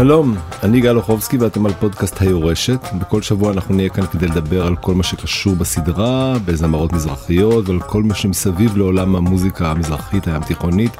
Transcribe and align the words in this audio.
שלום, 0.00 0.36
אני 0.62 0.80
גל 0.80 0.96
אוחובסקי 0.96 1.36
ואתם 1.36 1.66
על 1.66 1.72
פודקאסט 1.72 2.22
היורשת. 2.22 2.80
בכל 2.98 3.22
שבוע 3.22 3.52
אנחנו 3.52 3.74
נהיה 3.74 3.88
כאן 3.88 4.06
כדי 4.06 4.26
לדבר 4.26 4.66
על 4.66 4.76
כל 4.76 4.94
מה 4.94 5.02
שקשור 5.02 5.56
בסדרה, 5.56 6.34
בזמרות 6.44 6.92
מזרחיות 6.92 7.68
ועל 7.68 7.80
כל 7.80 8.02
מה 8.02 8.14
שמסביב 8.14 8.76
לעולם 8.76 9.16
המוזיקה 9.16 9.70
המזרחית 9.70 10.26
הים 10.26 10.42
תיכונית. 10.42 10.96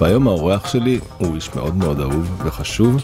והיום 0.00 0.28
האורח 0.28 0.68
שלי 0.68 1.00
הוא 1.18 1.34
איש 1.34 1.54
מאוד 1.54 1.76
מאוד 1.76 2.00
אהוב 2.00 2.42
וחשוב, 2.44 2.96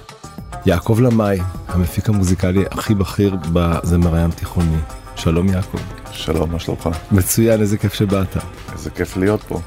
יעקב 0.67 0.99
למאי, 1.01 1.39
המפיק 1.69 2.09
המוזיקלי 2.09 2.65
הכי 2.71 2.95
בכיר 2.95 3.37
בזמר 3.53 4.15
הים 4.15 4.31
תיכוני. 4.31 4.79
שלום 5.17 5.49
יעקב. 5.49 5.79
שלום, 6.13 6.53
מה 6.53 6.59
שלומך? 6.59 6.89
מצוין, 7.13 7.61
איזה 7.61 7.79
כיף 7.79 7.95
שבאת. 7.95 8.37
איזה 8.73 8.91
כיף 8.91 9.17
להיות 9.17 9.43
פה. 9.43 9.61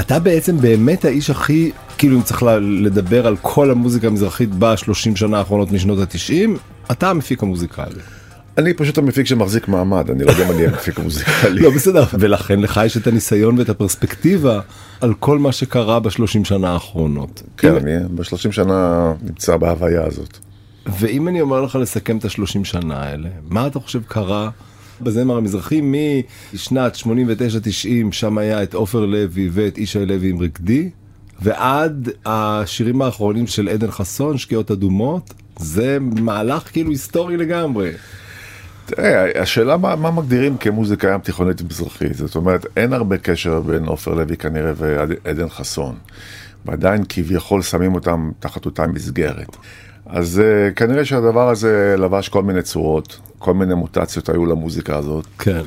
אתה 0.00 0.18
בעצם 0.18 0.56
באמת 0.56 1.04
האיש 1.04 1.30
הכי 1.30 1.70
כאילו 1.98 2.16
אם 2.16 2.22
צריך 2.22 2.42
לדבר 2.60 3.26
על 3.26 3.36
כל 3.42 3.70
המוזיקה 3.70 4.06
המזרחית 4.06 4.50
בשלושים 4.58 5.16
שנה 5.16 5.38
האחרונות 5.38 5.72
משנות 5.72 5.98
התשעים 5.98 6.56
אתה 6.90 7.10
המפיק 7.10 7.42
המוזיקלי. 7.42 8.00
אני 8.58 8.74
פשוט 8.74 8.98
המפיק 8.98 9.26
שמחזיק 9.26 9.68
מעמד 9.68 10.10
אני 10.10 10.24
לא 10.24 10.30
יודע 10.30 10.46
אם 10.46 10.50
אני 10.50 10.66
המפיק 10.66 10.98
המוזיקלי. 10.98 11.60
לא 11.64 11.70
בסדר 11.70 12.04
ולכן 12.18 12.60
לך 12.60 12.80
יש 12.86 12.96
את 12.96 13.06
הניסיון 13.06 13.58
ואת 13.58 13.68
הפרספקטיבה 13.68 14.60
על 15.00 15.14
כל 15.14 15.38
מה 15.38 15.52
שקרה 15.52 16.00
בשלושים 16.00 16.44
שנה 16.44 16.72
האחרונות. 16.72 17.42
כן 17.56 17.74
אני 17.74 17.92
בשלושים 18.14 18.52
שנה 18.52 19.12
נמצא 19.22 19.56
בהוויה 19.56 20.04
הזאת. 20.04 20.38
ואם 20.86 21.28
אני 21.28 21.40
אומר 21.40 21.60
לך 21.60 21.74
לסכם 21.74 22.16
את 22.16 22.24
השלושים 22.24 22.64
שנה 22.64 23.02
האלה 23.02 23.28
מה 23.48 23.66
אתה 23.66 23.80
חושב 23.80 24.00
קרה 24.08 24.50
בזמר 25.00 25.36
המזרחי 25.36 25.80
משנת 26.54 26.96
89-90 26.96 27.06
שם 28.12 28.38
היה 28.38 28.62
את 28.62 28.74
עופר 28.74 29.06
לוי 29.06 29.48
ואת 29.52 29.78
ישי 29.78 30.06
לוי 30.06 30.30
עם 30.30 30.42
רקדי 30.42 30.90
ועד 31.42 32.08
השירים 32.26 33.02
האחרונים 33.02 33.46
של 33.46 33.68
עדן 33.68 33.90
חסון 33.90 34.38
שקיעות 34.38 34.70
אדומות 34.70 35.34
זה 35.58 35.98
מהלך 36.00 36.72
כאילו 36.72 36.90
היסטורי 36.90 37.36
לגמרי. 37.36 37.90
תראה, 38.86 39.42
השאלה 39.42 39.76
מה, 39.76 39.96
מה 39.96 40.10
מגדירים 40.10 40.56
כמוזיקה 40.56 41.12
ים 41.14 41.20
תיכונית 41.20 41.62
מזרחית 41.62 42.14
זאת 42.14 42.36
אומרת 42.36 42.66
אין 42.76 42.92
הרבה 42.92 43.18
קשר 43.18 43.60
בין 43.60 43.84
עופר 43.84 44.14
לוי 44.14 44.36
כנראה 44.36 44.72
ועדן 44.76 45.48
חסון 45.48 45.94
ועדיין 46.66 47.02
כביכול 47.08 47.62
שמים 47.62 47.94
אותם 47.94 48.30
תחת 48.40 48.66
אותה 48.66 48.86
מסגרת. 48.86 49.56
אז 50.06 50.42
uh, 50.42 50.74
כנראה 50.74 51.04
שהדבר 51.04 51.48
הזה 51.48 51.94
לבש 51.98 52.28
כל 52.28 52.42
מיני 52.42 52.62
צורות, 52.62 53.18
כל 53.38 53.54
מיני 53.54 53.74
מוטציות 53.74 54.28
היו 54.28 54.46
למוזיקה 54.46 54.96
הזאת. 54.96 55.26
כן. 55.38 55.62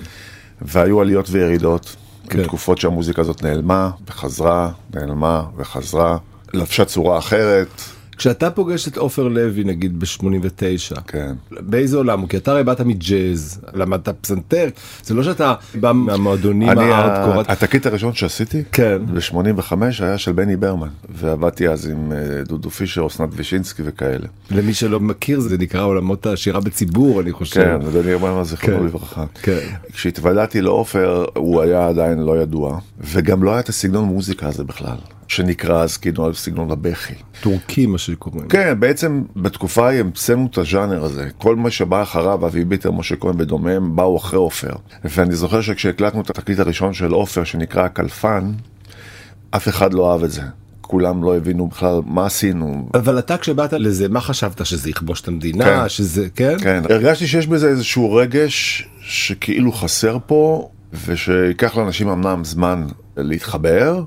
והיו 0.61 1.01
עליות 1.01 1.29
וירידות, 1.29 1.95
כן. 2.29 2.43
תקופות 2.43 2.77
שהמוזיקה 2.77 3.21
הזאת 3.21 3.43
נעלמה, 3.43 3.91
וחזרה, 4.07 4.71
נעלמה, 4.93 5.43
וחזרה, 5.57 6.17
לבשה 6.53 6.85
צורה 6.85 7.17
אחרת. 7.17 7.81
כשאתה 8.17 8.51
פוגש 8.51 8.87
את 8.87 8.97
עופר 8.97 9.27
לוי 9.27 9.63
נגיד 9.63 9.99
ב-89, 9.99 11.01
כן. 11.07 11.33
באיזה 11.51 11.97
עולם? 11.97 12.27
כי 12.27 12.37
אתה 12.37 12.51
הרי 12.51 12.63
באת 12.63 12.81
מג'אז, 12.81 13.61
למדת 13.73 14.09
פסנתר, 14.09 14.67
זה 15.03 15.13
לא 15.13 15.23
שאתה 15.23 15.53
בא 15.79 15.91
מהמועדונים 15.91 16.69
הארדקור. 16.69 17.43
התקליט 17.47 17.85
הראשון 17.85 18.13
שעשיתי, 18.13 18.63
כן. 18.71 18.97
ב-85 19.13 19.73
היה 19.99 20.17
של 20.17 20.31
בני 20.31 20.55
ברמן, 20.55 20.87
ועבדתי 21.09 21.69
אז 21.69 21.87
עם 21.87 22.11
אה, 22.11 22.43
דודו 22.43 22.69
פישר, 22.69 23.07
אסנת 23.07 23.29
וישינסקי 23.31 23.81
וכאלה. 23.85 24.27
למי 24.51 24.73
שלא 24.73 24.99
מכיר 24.99 25.39
זה 25.39 25.57
נקרא 25.57 25.83
עולמות 25.83 26.25
השירה 26.25 26.59
בציבור 26.59 27.21
אני 27.21 27.31
חושב. 27.31 27.61
כן, 27.61 28.01
בני 28.01 28.17
ברמן 28.17 28.43
זכרונו 28.43 28.77
כן. 28.79 28.85
לברכה. 28.85 29.25
כן. 29.41 29.59
כשהתוודעתי 29.93 30.61
לעופר 30.61 31.25
הוא 31.35 31.61
היה 31.61 31.87
עדיין 31.87 32.19
לא 32.19 32.41
ידוע, 32.41 32.79
וגם 32.99 33.43
לא 33.43 33.51
היה 33.51 33.59
את 33.59 33.69
הסגנון 33.69 34.05
מוזיקה 34.05 34.47
הזה 34.47 34.63
בכלל. 34.63 34.97
שנקרא 35.31 35.83
אז 35.83 35.97
כאילו 35.97 36.33
סגנון 36.33 36.71
הבכי. 36.71 37.13
טורקי 37.41 37.85
מה 37.85 37.97
שקוראים. 37.97 38.47
כן, 38.47 38.79
בעצם 38.79 39.23
בתקופה 39.35 39.87
ההיא 39.87 39.99
המצאנו 39.99 40.47
את 40.51 40.57
הז'אנר 40.57 41.03
הזה. 41.03 41.29
כל 41.37 41.55
מה 41.55 41.71
שבא 41.71 42.01
אחריו, 42.01 42.45
אבי 42.45 42.65
ביטר, 42.65 42.91
משה 42.91 43.15
כהן 43.15 43.35
ודומיהם, 43.37 43.95
באו 43.95 44.17
אחרי 44.17 44.39
עופר. 44.39 44.73
ואני 45.03 45.35
זוכר 45.35 45.61
שכשהקלטנו 45.61 46.21
את 46.21 46.29
התקליט 46.29 46.59
הראשון 46.59 46.93
של 46.93 47.11
עופר, 47.11 47.43
שנקרא 47.43 47.87
קלפן, 47.87 48.51
אף 49.51 49.67
אחד 49.67 49.93
לא 49.93 50.11
אהב 50.11 50.23
את 50.23 50.31
זה. 50.31 50.41
כולם 50.81 51.23
לא 51.23 51.37
הבינו 51.37 51.67
בכלל 51.67 51.99
מה 52.05 52.25
עשינו. 52.25 52.89
אבל 52.93 53.19
אתה 53.19 53.37
כשבאת 53.37 53.73
לזה, 53.73 54.09
מה 54.09 54.21
חשבת? 54.21 54.65
שזה 54.65 54.89
יכבוש 54.89 55.21
את 55.21 55.27
המדינה? 55.27 55.65
כן. 55.65 55.89
שזה, 55.89 56.27
כן? 56.35 56.55
כן. 56.59 56.83
הרגשתי 56.89 57.27
שיש 57.27 57.47
בזה 57.47 57.67
איזשהו 57.67 58.13
רגש 58.13 58.87
שכאילו 59.01 59.71
חסר 59.71 60.17
פה, 60.25 60.69
ושיקח 61.05 61.77
לאנשים 61.77 62.09
אמנם 62.09 62.43
זמן 62.43 62.87
להתחבר, 63.23 64.03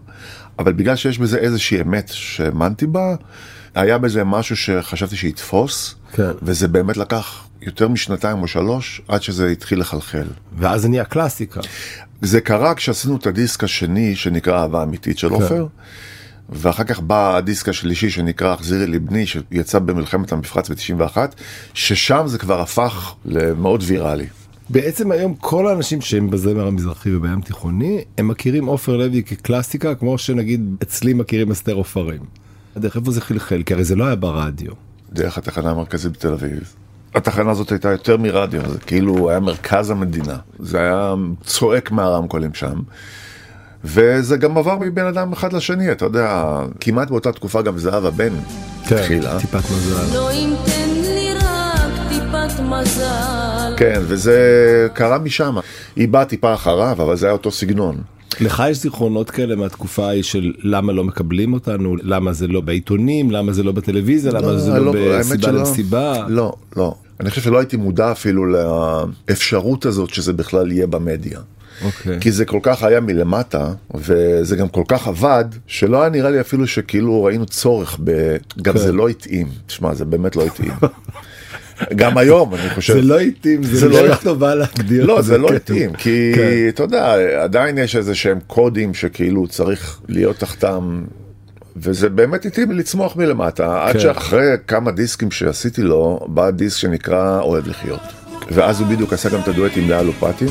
אבל 0.59 0.73
בגלל 0.73 0.97
שיש 0.97 1.19
בזה 1.19 1.39
איזושהי 1.39 1.81
אמת 1.81 2.09
שהאמנתי 2.09 2.87
בה, 2.87 3.15
היה 3.75 3.99
בזה 3.99 4.25
משהו 4.25 4.57
שחשבתי 4.57 5.17
שיתפוס, 5.17 5.95
כן. 6.13 6.31
וזה 6.43 6.69
באמת 6.69 6.97
לקח 6.97 7.45
יותר 7.63 7.89
משנתיים 7.89 8.43
או 8.43 8.49
שלוש 8.49 9.01
עד 9.09 9.23
שזה 9.23 9.49
התחיל 9.49 9.81
לחלחל. 9.81 10.27
ואז 10.59 10.83
זה 10.83 10.89
נהיה 10.89 11.05
קלאסיקה. 11.05 11.61
זה 12.23 12.41
קרה 12.41 12.75
כשעשינו 12.75 13.17
את 13.17 13.27
הדיסק 13.27 13.65
השני 13.65 14.17
שנקרא 14.17 14.63
אהבה 14.63 14.83
אמיתית 14.83 15.19
של 15.19 15.29
כן. 15.29 15.35
עופר. 15.35 15.67
כן. 15.69 15.95
ואחר 16.49 16.85
כך 16.85 17.01
בא 17.01 17.37
הדיסק 17.37 17.69
השלישי 17.69 18.11
שנקרא 18.11 18.53
החזירי 18.53 18.87
לבני 18.87 19.27
שיצא 19.27 19.79
במלחמת 19.79 20.33
המפרץ 20.33 20.71
ב-91 20.71 21.17
ששם 21.75 22.23
זה 22.27 22.39
כבר 22.39 22.61
הפך 22.61 23.15
למאוד 23.25 23.83
ויראלי. 23.87 24.27
בעצם 24.71 25.13
היום 25.13 25.35
כל 25.35 25.69
האנשים 25.69 26.01
שהם 26.01 26.31
בזמר 26.31 26.67
המזרחי 26.67 27.15
ובים 27.15 27.41
תיכוני 27.41 28.05
הם 28.19 28.29
מכירים 28.29 28.67
עופר 28.67 28.97
לוי 28.97 29.23
כקלאסיקה 29.23 29.95
כמו 29.95 30.19
שנגיד 30.19 30.77
אצלי 30.83 31.13
מכירים 31.13 31.51
אסתר 31.51 31.73
עופרים. 31.73 32.21
דרך 32.77 32.97
איפה 32.97 33.11
זה 33.11 33.21
חלחל 33.21 33.63
כי 33.67 33.75
הרי 33.75 33.85
זה 33.85 33.97
לא 33.97 34.05
היה 34.05 34.15
ברדיו. 34.15 34.73
דרך 35.13 35.39
התחנה 35.39 35.71
המרכזית 35.71 36.13
בתל 36.13 36.33
אביב. 36.33 36.75
התחנה 37.15 37.51
הזאת 37.51 37.73
הייתה 37.73 37.91
יותר 37.91 38.17
מרדיו 38.17 38.71
זה 38.71 38.79
כאילו 38.79 39.31
היה 39.31 39.41
מרכז 39.41 39.91
המדינה 39.91 40.37
זה 40.59 40.79
היה 40.79 41.15
צועק 41.45 41.91
מהרמקולים 41.91 42.55
שם. 42.55 42.81
וזה 43.85 44.37
גם 44.37 44.59
עבר 44.59 44.79
מבין 44.79 45.07
אדם 45.07 45.33
אחד 45.33 45.53
לשני 45.53 45.93
אתה 45.93 46.05
יודע 46.05 46.61
כמעט 46.81 47.11
באותה 47.11 47.33
תקופה 47.33 47.63
גם 47.63 47.79
זהבה 47.79 48.11
בן 48.11 48.33
כן, 48.89 48.97
התחילה. 48.97 49.41
טיפת 49.41 49.71
מזל. 49.71 51.04
מזל. 52.61 53.75
כן, 53.77 54.01
וזה 54.03 54.39
קרה 54.93 55.19
משם. 55.19 55.57
היא 55.97 56.09
באה 56.09 56.25
טיפה 56.25 56.55
אחריו, 56.55 56.97
אבל 57.03 57.17
זה 57.17 57.27
היה 57.27 57.33
אותו 57.33 57.51
סגנון. 57.51 58.03
לך 58.41 58.63
יש 58.71 58.79
זיכרונות 58.79 59.31
כאלה 59.31 59.57
מהתקופה 59.57 60.07
ההיא 60.07 60.23
של 60.23 60.53
למה 60.63 60.93
לא 60.93 61.05
מקבלים 61.05 61.53
אותנו, 61.53 61.97
למה 62.03 62.33
זה 62.33 62.47
לא 62.47 62.61
בעיתונים, 62.61 63.31
למה 63.31 63.53
זה 63.53 63.63
לא 63.63 63.73
בטלוויזיה, 63.73 64.33
למה 64.33 64.53
לא, 64.53 64.59
זה 64.59 64.71
לא, 64.71 64.95
לא 64.95 65.19
בסיבה 65.19 65.51
למסיבה? 65.51 66.27
לא, 66.29 66.53
לא. 66.77 66.95
אני 67.21 67.31
חושב 67.31 67.43
שלא 67.43 67.59
הייתי 67.59 67.77
מודע 67.77 68.13
אפילו 68.13 68.47
לאפשרות 68.47 69.87
הזאת 69.87 70.15
שזה 70.15 70.33
בכלל 70.33 70.73
יהיה 70.73 70.87
במדיה. 70.87 71.39
Okay. 71.39 71.85
אוקיי. 71.85 72.21
כי 72.21 72.33
זה 72.33 72.45
כל 72.45 72.59
כך 72.63 72.83
היה 72.83 73.01
מלמטה 73.01 73.73
וזה 73.95 74.57
גם 74.57 74.69
כל 74.69 74.83
כך 74.89 75.09
עבד 75.09 75.45
שלא 75.67 76.01
היה 76.01 76.11
נראה 76.11 76.31
לי 76.31 76.41
אפילו 76.41 76.67
שכאילו 76.67 77.25
ראינו 77.25 77.47
צורך 77.47 77.99
ב... 78.05 78.37
גם 78.63 78.75
כן. 78.75 78.81
זה 78.81 78.93
לא 78.93 79.09
התאים, 79.09 79.49
תשמע 79.67 79.95
זה 79.95 80.05
באמת 80.05 80.37
לא 80.37 80.45
התאים. 80.47 80.73
גם 81.95 82.19
היום 82.19 82.55
אני 82.55 82.71
חושב. 82.71 82.93
זה 82.93 83.03
לא 83.03 83.21
התאים, 83.21 83.63
זה 83.63 83.89
לא 83.89 84.03
דרך 84.03 84.23
טובה 84.23 84.55
להגדיר. 84.55 85.05
לא, 85.05 85.23
זה 85.23 85.39
לא. 85.39 85.49
התאים, 85.53 85.93
כי 85.93 86.33
כן. 86.35 86.69
אתה 86.69 86.83
יודע, 86.83 87.15
עדיין 87.43 87.79
יש 87.79 87.97
איזה 87.97 88.15
שהם 88.15 88.39
קודים 88.47 88.95
שכאילו 88.95 89.47
צריך 89.47 90.01
להיות 90.09 90.37
תחתם. 90.39 91.05
וזה 91.77 92.09
באמת 92.09 92.47
התאים 92.47 92.73
לצמוח 92.73 93.17
מלמטה, 93.17 93.85
עד 93.85 93.93
כן. 93.93 94.01
שאחרי 94.01 94.47
כמה 94.67 94.91
דיסקים 94.91 95.31
שעשיתי 95.31 95.83
לו, 95.83 96.21
בא 96.27 96.51
דיסק 96.51 96.79
שנקרא 96.79 97.41
אוהב 97.41 97.69
לחיות. 97.69 98.01
ואז 98.51 98.81
הוא 98.81 98.89
בדיוק 98.89 99.13
עשה 99.13 99.29
גם 99.29 99.41
את 99.41 99.49
הדואט 99.49 99.73
עם 99.77 99.91
לאה 99.91 100.03
לופטין. 100.03 100.49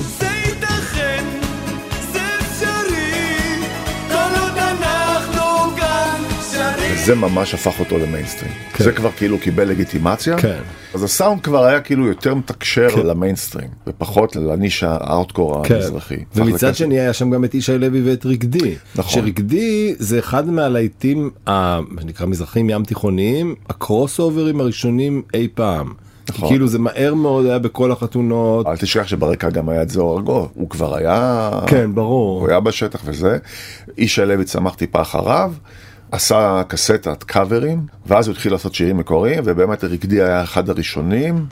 זה 7.05 7.16
ממש 7.16 7.53
הפך 7.53 7.79
אותו 7.79 7.97
למיינסטרים. 7.97 8.52
כן. 8.73 8.84
זה 8.84 8.91
כבר 8.91 9.11
כאילו 9.11 9.40
קיבל 9.40 9.67
לגיטימציה. 9.67 10.38
כן. 10.38 10.59
אז 10.94 11.03
הסאונד 11.03 11.41
כבר 11.41 11.64
היה 11.64 11.82
כאילו 11.82 12.08
יותר 12.08 12.35
מתקשר 12.35 12.90
כן. 12.90 13.05
למיינסטרים, 13.05 13.67
ופחות 13.88 14.35
לנישה 14.35 14.97
הארטקור 15.02 15.64
כן. 15.64 15.76
המזרחי. 15.76 16.17
ומצד 16.35 16.76
שני 16.76 17.00
היה 17.00 17.14
שם 17.14 17.29
גם 17.29 17.46
את 17.46 17.55
ישי 17.55 17.78
לוי 17.78 18.02
ואת 18.11 18.26
רקדי. 18.26 18.76
נכון. 18.96 19.22
שרקדי 19.22 19.96
זה 19.97 20.20
אחד 20.20 20.50
מהלהיטים, 20.50 21.29
מה 21.47 22.02
שנקרא 22.02 22.26
מזרחים 22.26 22.70
ים 22.70 22.84
תיכוניים, 22.84 23.55
הקרוס 23.70 24.20
אוברים 24.20 24.61
הראשונים 24.61 25.22
אי 25.34 25.47
פעם. 25.53 25.94
נכון. 26.29 26.50
כאילו 26.50 26.67
זה 26.67 26.79
מהר 26.79 27.14
מאוד 27.14 27.46
היה 27.46 27.59
בכל 27.59 27.91
החתונות. 27.91 28.67
אל 28.67 28.78
תשכח 28.78 29.08
שברקע 29.08 29.50
גם 29.50 29.70
היה 29.70 29.82
את 29.82 29.90
זוהר 29.90 30.17
ארגוב, 30.17 30.52
הוא 30.53 30.70
כבר 30.70 30.96
היה... 30.96 31.50
כן, 31.67 31.96
ברור. 31.96 32.41
הוא 32.41 32.50
היה 32.50 32.59
בשטח 32.59 33.02
וזה. 33.05 33.38
ישי 33.97 34.26
לוי 34.26 34.46
צמח 34.46 34.76
טיפה 34.76 35.02
אחריו. 35.02 35.53
עשה 36.14 36.62
קסטת 36.68 37.24
קאברים, 37.24 37.86
ואז 38.06 38.28
הוא 38.28 38.34
התחיל 38.34 38.52
לעשות 38.52 38.76
שירים 38.76 38.98
מקוריים, 38.98 39.44
ובאמת 39.46 39.84
רקדי 39.84 40.22
היה 40.22 40.44
אחד 40.44 40.70
הראשונים. 40.70 41.46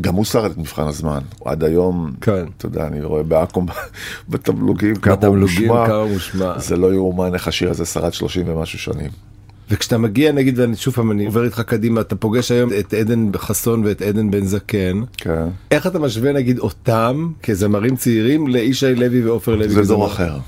גם 0.00 0.14
הוא 0.14 0.24
שרד 0.24 0.50
את 0.50 0.58
מבחן 0.58 0.86
הזמן, 0.86 1.18
עד 1.44 1.64
היום, 1.64 2.12
כן. 2.20 2.44
אתה 2.56 2.66
יודע, 2.66 2.86
אני 2.86 3.02
רואה 3.02 3.22
בעכו"ם 3.22 3.66
בתמלוגים 4.30 4.96
כמה 4.96 5.26
הוא 5.26 5.36
מושמע, 5.36 5.86
כמה 5.86 6.06
מושמע, 6.06 6.58
זה 6.58 6.76
לא 6.76 6.94
יאומן 6.94 7.34
איך 7.34 7.48
השיר 7.48 7.70
הזה 7.70 7.84
שרד 7.84 8.12
30 8.12 8.48
ומשהו 8.48 8.78
שנים. 8.78 9.10
וכשאתה 9.70 9.98
מגיע 9.98 10.32
נגיד 10.32 10.58
ואני 10.58 10.76
שוב 10.76 10.94
פעם 10.94 11.10
אני 11.10 11.26
עובר 11.26 11.44
איתך 11.44 11.60
קדימה 11.60 12.00
אתה 12.00 12.16
פוגש 12.16 12.50
היום 12.50 12.70
את 12.78 12.94
עדן 12.94 13.30
חסון 13.36 13.84
ואת 13.84 14.02
עדן 14.02 14.30
בן 14.30 14.44
זקן 14.44 15.02
כן. 15.16 15.46
איך 15.70 15.86
אתה 15.86 15.98
משווה 15.98 16.32
נגיד 16.32 16.58
אותם 16.58 17.30
כזמרים 17.42 17.96
צעירים 17.96 18.48
לישי 18.48 18.94
לוי 18.94 19.24
ועופר 19.24 19.54
לוי 19.54 19.68
זה 19.68 19.82
דור? 19.82 20.06
אחר. 20.06 20.38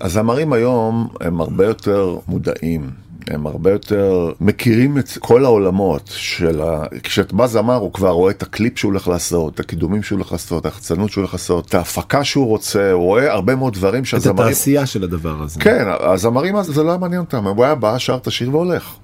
הזמרים 0.00 0.52
היום 0.52 1.08
הם 1.20 1.40
הרבה 1.40 1.66
יותר 1.66 2.16
מודעים. 2.28 2.90
הם 3.30 3.46
הרבה 3.46 3.70
יותר 3.70 4.32
מכירים 4.40 4.98
את 4.98 5.08
כל 5.18 5.44
העולמות 5.44 6.10
של 6.16 6.60
ה... 6.60 6.84
כשאת 7.02 7.32
בא 7.32 7.46
זמר 7.46 7.74
הוא 7.74 7.92
כבר 7.92 8.10
רואה 8.10 8.30
את 8.30 8.42
הקליפ 8.42 8.78
שהוא 8.78 8.92
הולך 8.92 9.08
לעשות, 9.08 9.54
את 9.54 9.60
הקידומים 9.60 10.02
שהוא 10.02 10.16
הולך 10.16 10.32
לעשות, 10.32 10.60
את 10.60 10.66
ההחצנות 10.66 11.10
שהוא 11.10 11.22
הולך 11.22 11.34
לעשות, 11.34 11.66
את 11.66 11.74
ההפקה 11.74 12.24
שהוא 12.24 12.46
רוצה, 12.46 12.92
הוא 12.92 13.02
רואה 13.02 13.32
הרבה 13.32 13.56
מאוד 13.56 13.74
דברים 13.74 14.02
את 14.02 14.06
שהזמרים... 14.06 14.48
התעשייה 14.48 14.86
של 14.86 15.04
הדבר 15.04 15.42
הזה. 15.42 15.60
כן, 15.60 15.84
הזמרים 16.00 16.56
אז 16.56 16.66
זה 16.66 16.82
לא 16.82 16.88
היה 16.88 16.98
מעניין 16.98 17.20
אותם, 17.20 17.46
הוא 17.46 17.64
היה 17.64 17.74
בא, 17.74 17.98
שר 17.98 18.16
את 18.16 18.26
השיר 18.26 18.50
והולך. 18.50 18.94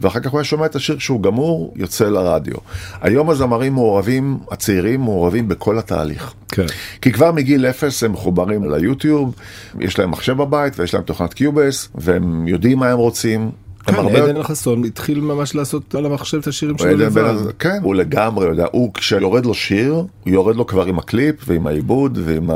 ואחר 0.00 0.20
כך 0.20 0.30
הוא 0.30 0.38
היה 0.38 0.44
שומע 0.44 0.66
את 0.66 0.76
השיר 0.76 0.96
כשהוא 0.96 1.22
גמור, 1.22 1.74
יוצא 1.76 2.08
לרדיו. 2.08 2.56
היום 3.00 3.30
הזמרים 3.30 3.72
מעורבים, 3.72 4.38
הצעירים 4.50 5.00
מעורבים 5.00 5.48
בכל 5.48 5.78
התהליך. 5.78 6.34
כן. 6.48 6.66
כי 7.02 7.12
כבר 7.12 7.32
מגיל 7.32 7.66
אפס 7.66 8.02
הם 8.02 8.12
מחוברים 8.12 8.70
ליוטיוב, 8.70 9.34
יש 9.80 9.98
להם 9.98 10.10
מחשב 10.10 10.32
בבית 10.32 10.78
ויש 10.78 10.94
להם 10.94 11.02
תוכנת 11.02 11.34
Cubase, 11.34 11.88
והם 11.94 12.48
יודעים 12.48 12.78
מה 12.78 12.90
הם 12.90 12.98
רוצים. 12.98 13.50
הם 13.88 13.94
כן, 13.94 14.00
הרבה- 14.00 14.24
עדן 14.24 14.42
חסון 14.42 14.84
התחיל 14.84 15.20
ממש 15.20 15.54
לעשות 15.54 15.94
על 15.94 16.06
המחשב 16.06 16.38
את 16.38 16.46
השירים 16.46 16.78
שלו 16.78 16.96
לבד. 16.96 17.34
כן, 17.58 17.78
הוא 17.82 17.94
לגמרי 17.94 18.46
יודע, 18.46 18.66
הוא 18.72 18.94
כשיורד 18.94 19.46
לו 19.46 19.54
שיר, 19.54 19.92
הוא 19.94 20.06
יורד 20.26 20.56
לו 20.56 20.66
כבר 20.66 20.84
עם 20.84 20.98
הקליפ 20.98 21.34
ועם 21.46 21.66
העיבוד 21.66 22.18
ועם 22.24 22.50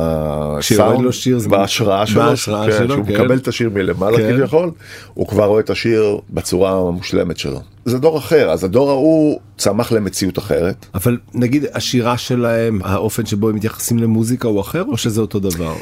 כשיורד 0.61 0.89
הסאונד, 0.91 1.05
לו 1.05 1.13
שיר 1.13 1.39
זה 1.39 1.49
בהשראה 1.49 2.07
שלו, 2.07 2.23
בהשראה 2.23 2.67
כן, 2.71 2.79
שלו, 2.79 2.95
שהוא 2.95 3.07
כן. 3.07 3.13
מקבל 3.13 3.37
את 3.37 3.49
השיר 3.49 3.71
מלמעלה 3.75 4.17
כן. 4.17 4.37
כביכול, 4.37 4.71
הוא 5.15 5.27
כבר 5.29 5.45
רואה 5.45 5.61
את 5.61 5.71
השיר 5.71 6.19
בצורה 6.31 6.73
המושלמת 6.89 7.39
שלו. 7.39 7.61
זה 7.85 7.99
דור 7.99 8.19
אחר, 8.19 8.51
אז 8.51 8.65
הדור 8.65 8.91
ההוא 8.91 9.41
צמח 9.59 9.93
למציאות 9.93 10.39
אחרת. 10.39 10.87
אבל 10.95 11.19
נגיד 11.35 11.65
השירה 11.75 12.19
שלהם 12.19 12.81
האופן 12.85 13.27
שבו 13.27 13.49
הם 13.49 13.55
מתייחסים 13.57 13.99
למוזיקה 13.99 14.49
הוא 14.49 14.61
אחר 14.61 14.83
או 14.89 14.97
שזה 14.97 15.21
אותו 15.21 15.41
דבר? 15.41 15.75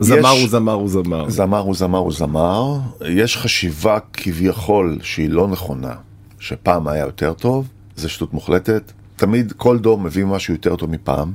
זמר 0.00 0.28
הוא 0.28 0.48
זמר 0.48 0.72
הוא 0.72 0.88
זמר. 0.88 1.30
זמר 1.30 1.58
הוא 1.58 1.74
זמר 1.74 1.98
הוא 1.98 2.12
זמר, 2.12 2.78
יש 3.08 3.36
חשיבה 3.36 3.98
כביכול 4.12 4.98
שהיא 5.02 5.30
לא 5.30 5.48
נכונה, 5.48 5.92
שפעם 6.38 6.88
היה 6.88 7.04
יותר 7.04 7.32
טוב, 7.32 7.68
זה 7.96 8.08
שטות 8.08 8.34
מוחלטת. 8.34 8.92
תמיד 9.16 9.52
כל 9.56 9.78
דור 9.78 9.98
מביא 9.98 10.24
משהו 10.24 10.54
יותר 10.54 10.76
טוב 10.76 10.90
מפעם, 10.90 11.32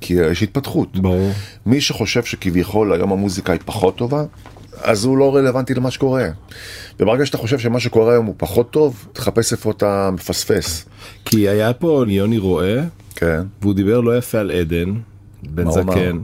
כי 0.00 0.14
יש 0.14 0.42
התפתחות. 0.42 0.96
ברור. 0.96 1.30
מי 1.66 1.80
שחושב 1.80 2.24
שכביכול 2.24 2.92
היום 2.92 3.12
המוזיקה 3.12 3.52
היא 3.52 3.60
פחות 3.64 3.96
טובה, 3.96 4.24
אז 4.82 5.04
הוא 5.04 5.18
לא 5.18 5.36
רלוונטי 5.36 5.74
למה 5.74 5.90
שקורה. 5.90 6.28
וברגע 7.00 7.26
שאתה 7.26 7.38
חושב 7.38 7.58
שמה 7.58 7.80
שקורה 7.80 8.12
היום 8.12 8.26
הוא 8.26 8.34
פחות 8.36 8.70
טוב, 8.70 9.06
תחפש 9.12 9.52
איפה 9.52 9.70
אתה 9.70 10.10
מפספס. 10.12 10.84
כי 11.24 11.48
היה 11.48 11.72
פה 11.72 12.04
יוני 12.08 12.38
רואה 12.38 12.80
כן. 13.14 13.42
והוא 13.62 13.74
דיבר 13.74 14.00
לא 14.00 14.18
יפה 14.18 14.38
על 14.38 14.50
עדן 14.50 14.94
בן? 15.42 15.70
זקן. 15.70 16.18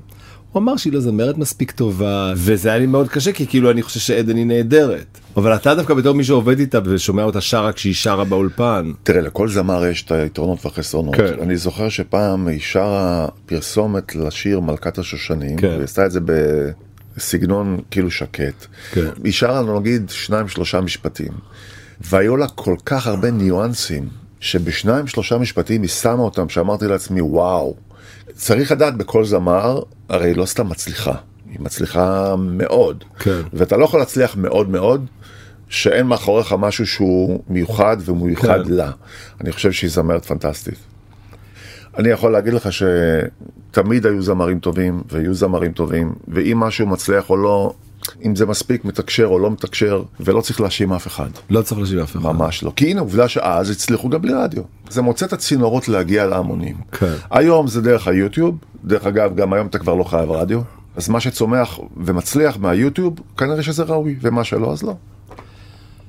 הוא 0.54 0.62
אמר 0.62 0.76
שהיא 0.76 0.92
לא 0.92 1.00
זמרת 1.00 1.38
מספיק 1.38 1.70
טובה 1.70 2.32
וזה 2.36 2.68
היה 2.68 2.78
לי 2.78 2.86
מאוד 2.86 3.08
קשה 3.08 3.32
כי 3.32 3.46
כאילו 3.46 3.70
אני 3.70 3.82
חושב 3.82 4.00
שעדן 4.00 4.36
היא 4.36 4.46
נהדרת. 4.46 5.18
אבל 5.36 5.54
אתה 5.54 5.74
דווקא 5.74 5.94
בתור 5.94 6.14
מי 6.14 6.24
שעובד 6.24 6.58
איתה 6.58 6.78
ושומע 6.84 7.22
אותה 7.22 7.40
שרה 7.40 7.72
כשהיא 7.72 7.94
שרה 7.94 8.24
באולפן. 8.24 8.92
תראה, 9.02 9.20
לכל 9.20 9.48
זמר 9.48 9.86
יש 9.86 10.02
את 10.02 10.10
היתרונות 10.10 10.64
והחסרונות. 10.64 11.14
כן. 11.14 11.34
אני 11.40 11.56
זוכר 11.56 11.88
שפעם 11.88 12.48
היא 12.48 12.60
שרה 12.60 13.28
פרסומת 13.46 14.14
לשיר 14.14 14.60
מלכת 14.60 14.98
השושנים, 14.98 15.56
כן. 15.56 15.66
והיא 15.66 15.82
עשתה 15.82 16.06
את 16.06 16.10
זה 16.12 16.20
בסגנון 17.16 17.80
כאילו 17.90 18.10
שקט. 18.10 18.66
כן. 18.92 19.08
היא 19.24 19.32
שרה 19.32 19.62
לנו 19.62 19.80
נגיד 19.80 20.10
שניים 20.10 20.48
שלושה 20.48 20.80
משפטים, 20.80 21.32
והיו 22.00 22.36
לה 22.36 22.48
כל 22.48 22.76
כך 22.86 23.06
הרבה 23.06 23.30
ניואנסים, 23.30 24.08
שבשניים 24.40 25.06
שלושה 25.06 25.38
משפטים 25.38 25.82
היא 25.82 25.90
שמה 25.90 26.22
אותם, 26.22 26.48
שאמרתי 26.48 26.86
לעצמי 26.88 27.20
וואו. 27.20 27.74
צריך 28.34 28.72
לדעת 28.72 28.96
בכל 28.96 29.24
זמר, 29.24 29.80
הרי 30.08 30.34
לא 30.34 30.46
סתם 30.46 30.68
מצליחה, 30.68 31.14
היא 31.50 31.60
מצליחה 31.60 32.34
מאוד. 32.38 33.04
כן. 33.18 33.40
ואתה 33.52 33.76
לא 33.76 33.84
יכול 33.84 34.00
להצליח 34.00 34.36
מאוד 34.36 34.68
מאוד, 34.68 35.06
שאין 35.68 36.06
מאחוריך 36.06 36.52
משהו 36.52 36.86
שהוא 36.86 37.42
מיוחד 37.48 37.96
ומיוחד 38.04 38.64
כן. 38.64 38.72
לה. 38.72 38.90
אני 39.40 39.52
חושב 39.52 39.72
שהיא 39.72 39.90
זמרת 39.90 40.24
פנטסטית. 40.24 40.78
אני 41.98 42.08
יכול 42.08 42.32
להגיד 42.32 42.52
לך 42.52 42.68
שתמיד 42.72 44.06
היו 44.06 44.22
זמרים 44.22 44.58
טובים 44.58 45.02
ויהיו 45.12 45.34
זמרים 45.34 45.72
טובים, 45.72 46.12
ואם 46.28 46.60
משהו 46.60 46.86
מצליח 46.86 47.30
או 47.30 47.36
לא, 47.36 47.74
אם 48.24 48.36
זה 48.36 48.46
מספיק 48.46 48.84
מתקשר 48.84 49.26
או 49.26 49.38
לא 49.38 49.50
מתקשר, 49.50 50.02
ולא 50.20 50.40
צריך 50.40 50.60
להאשים 50.60 50.92
אף 50.92 51.06
אחד. 51.06 51.28
לא 51.50 51.62
צריך 51.62 51.80
להשיב 51.80 51.98
אף 51.98 52.16
אחד. 52.16 52.20
ממש 52.20 52.62
לא. 52.62 52.72
כי 52.76 52.90
הנה 52.90 53.00
עובדה 53.00 53.28
שאז 53.28 53.70
הצליחו 53.70 54.08
גם 54.08 54.22
בלי 54.22 54.32
רדיו. 54.32 54.62
זה 54.90 55.02
מוצא 55.02 55.26
את 55.26 55.32
הצינורות 55.32 55.88
להגיע 55.88 56.26
להמונים. 56.26 56.76
כן. 56.92 57.14
היום 57.30 57.66
זה 57.66 57.82
דרך 57.82 58.08
היוטיוב, 58.08 58.58
דרך 58.84 59.06
אגב 59.06 59.36
גם 59.36 59.52
היום 59.52 59.66
אתה 59.66 59.78
כבר 59.78 59.94
לא 59.94 60.04
חייב 60.04 60.30
רדיו, 60.30 60.60
אז 60.96 61.08
מה 61.08 61.20
שצומח 61.20 61.78
ומצליח 61.96 62.56
מהיוטיוב 62.56 63.14
כנראה 63.36 63.62
שזה 63.62 63.82
ראוי, 63.82 64.16
ומה 64.20 64.44
שלא 64.44 64.72
אז 64.72 64.82
לא. 64.82 64.94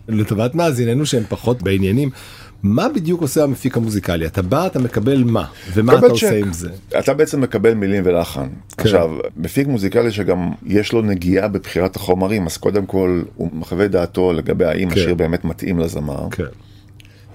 לטובת 0.08 0.56
מאזיננו 0.56 1.06
שהם 1.06 1.24
פחות 1.30 1.62
בעניינים. 1.62 2.10
מה 2.66 2.90
בדיוק 2.90 3.22
עושה 3.22 3.44
המפיק 3.44 3.78
המוזיקלי? 3.78 4.26
אתה 4.26 4.42
בא, 4.42 4.66
אתה 4.66 4.80
מקבל 4.80 5.24
מה? 5.24 5.46
ומה 5.74 5.98
אתה 5.98 6.06
עושה 6.06 6.30
צ'ק. 6.30 6.46
עם 6.46 6.54
זה? 6.54 6.70
אתה 7.00 7.14
בעצם 7.14 7.42
מקבל 7.42 7.74
מילים 7.74 8.04
ולחן. 8.06 8.48
כן. 8.78 8.84
עכשיו, 8.84 9.10
מפיק 9.38 9.68
מוזיקלי 9.68 10.12
שגם 10.12 10.52
יש 10.66 10.94
לו 10.94 11.02
נגיעה 11.02 11.48
בבחירת 11.48 11.96
החומרים, 11.96 12.46
אז 12.46 12.58
קודם 12.58 12.86
כל 12.86 13.22
הוא 13.36 13.50
מחווה 13.54 13.88
דעתו 13.88 14.34
לגבי 14.34 14.66
האם 14.66 14.90
כן. 14.90 15.00
השיר 15.00 15.16
באמת 15.16 15.46
מתאים 15.46 15.80
לזמר. 15.80 16.28
כן. 16.32 16.44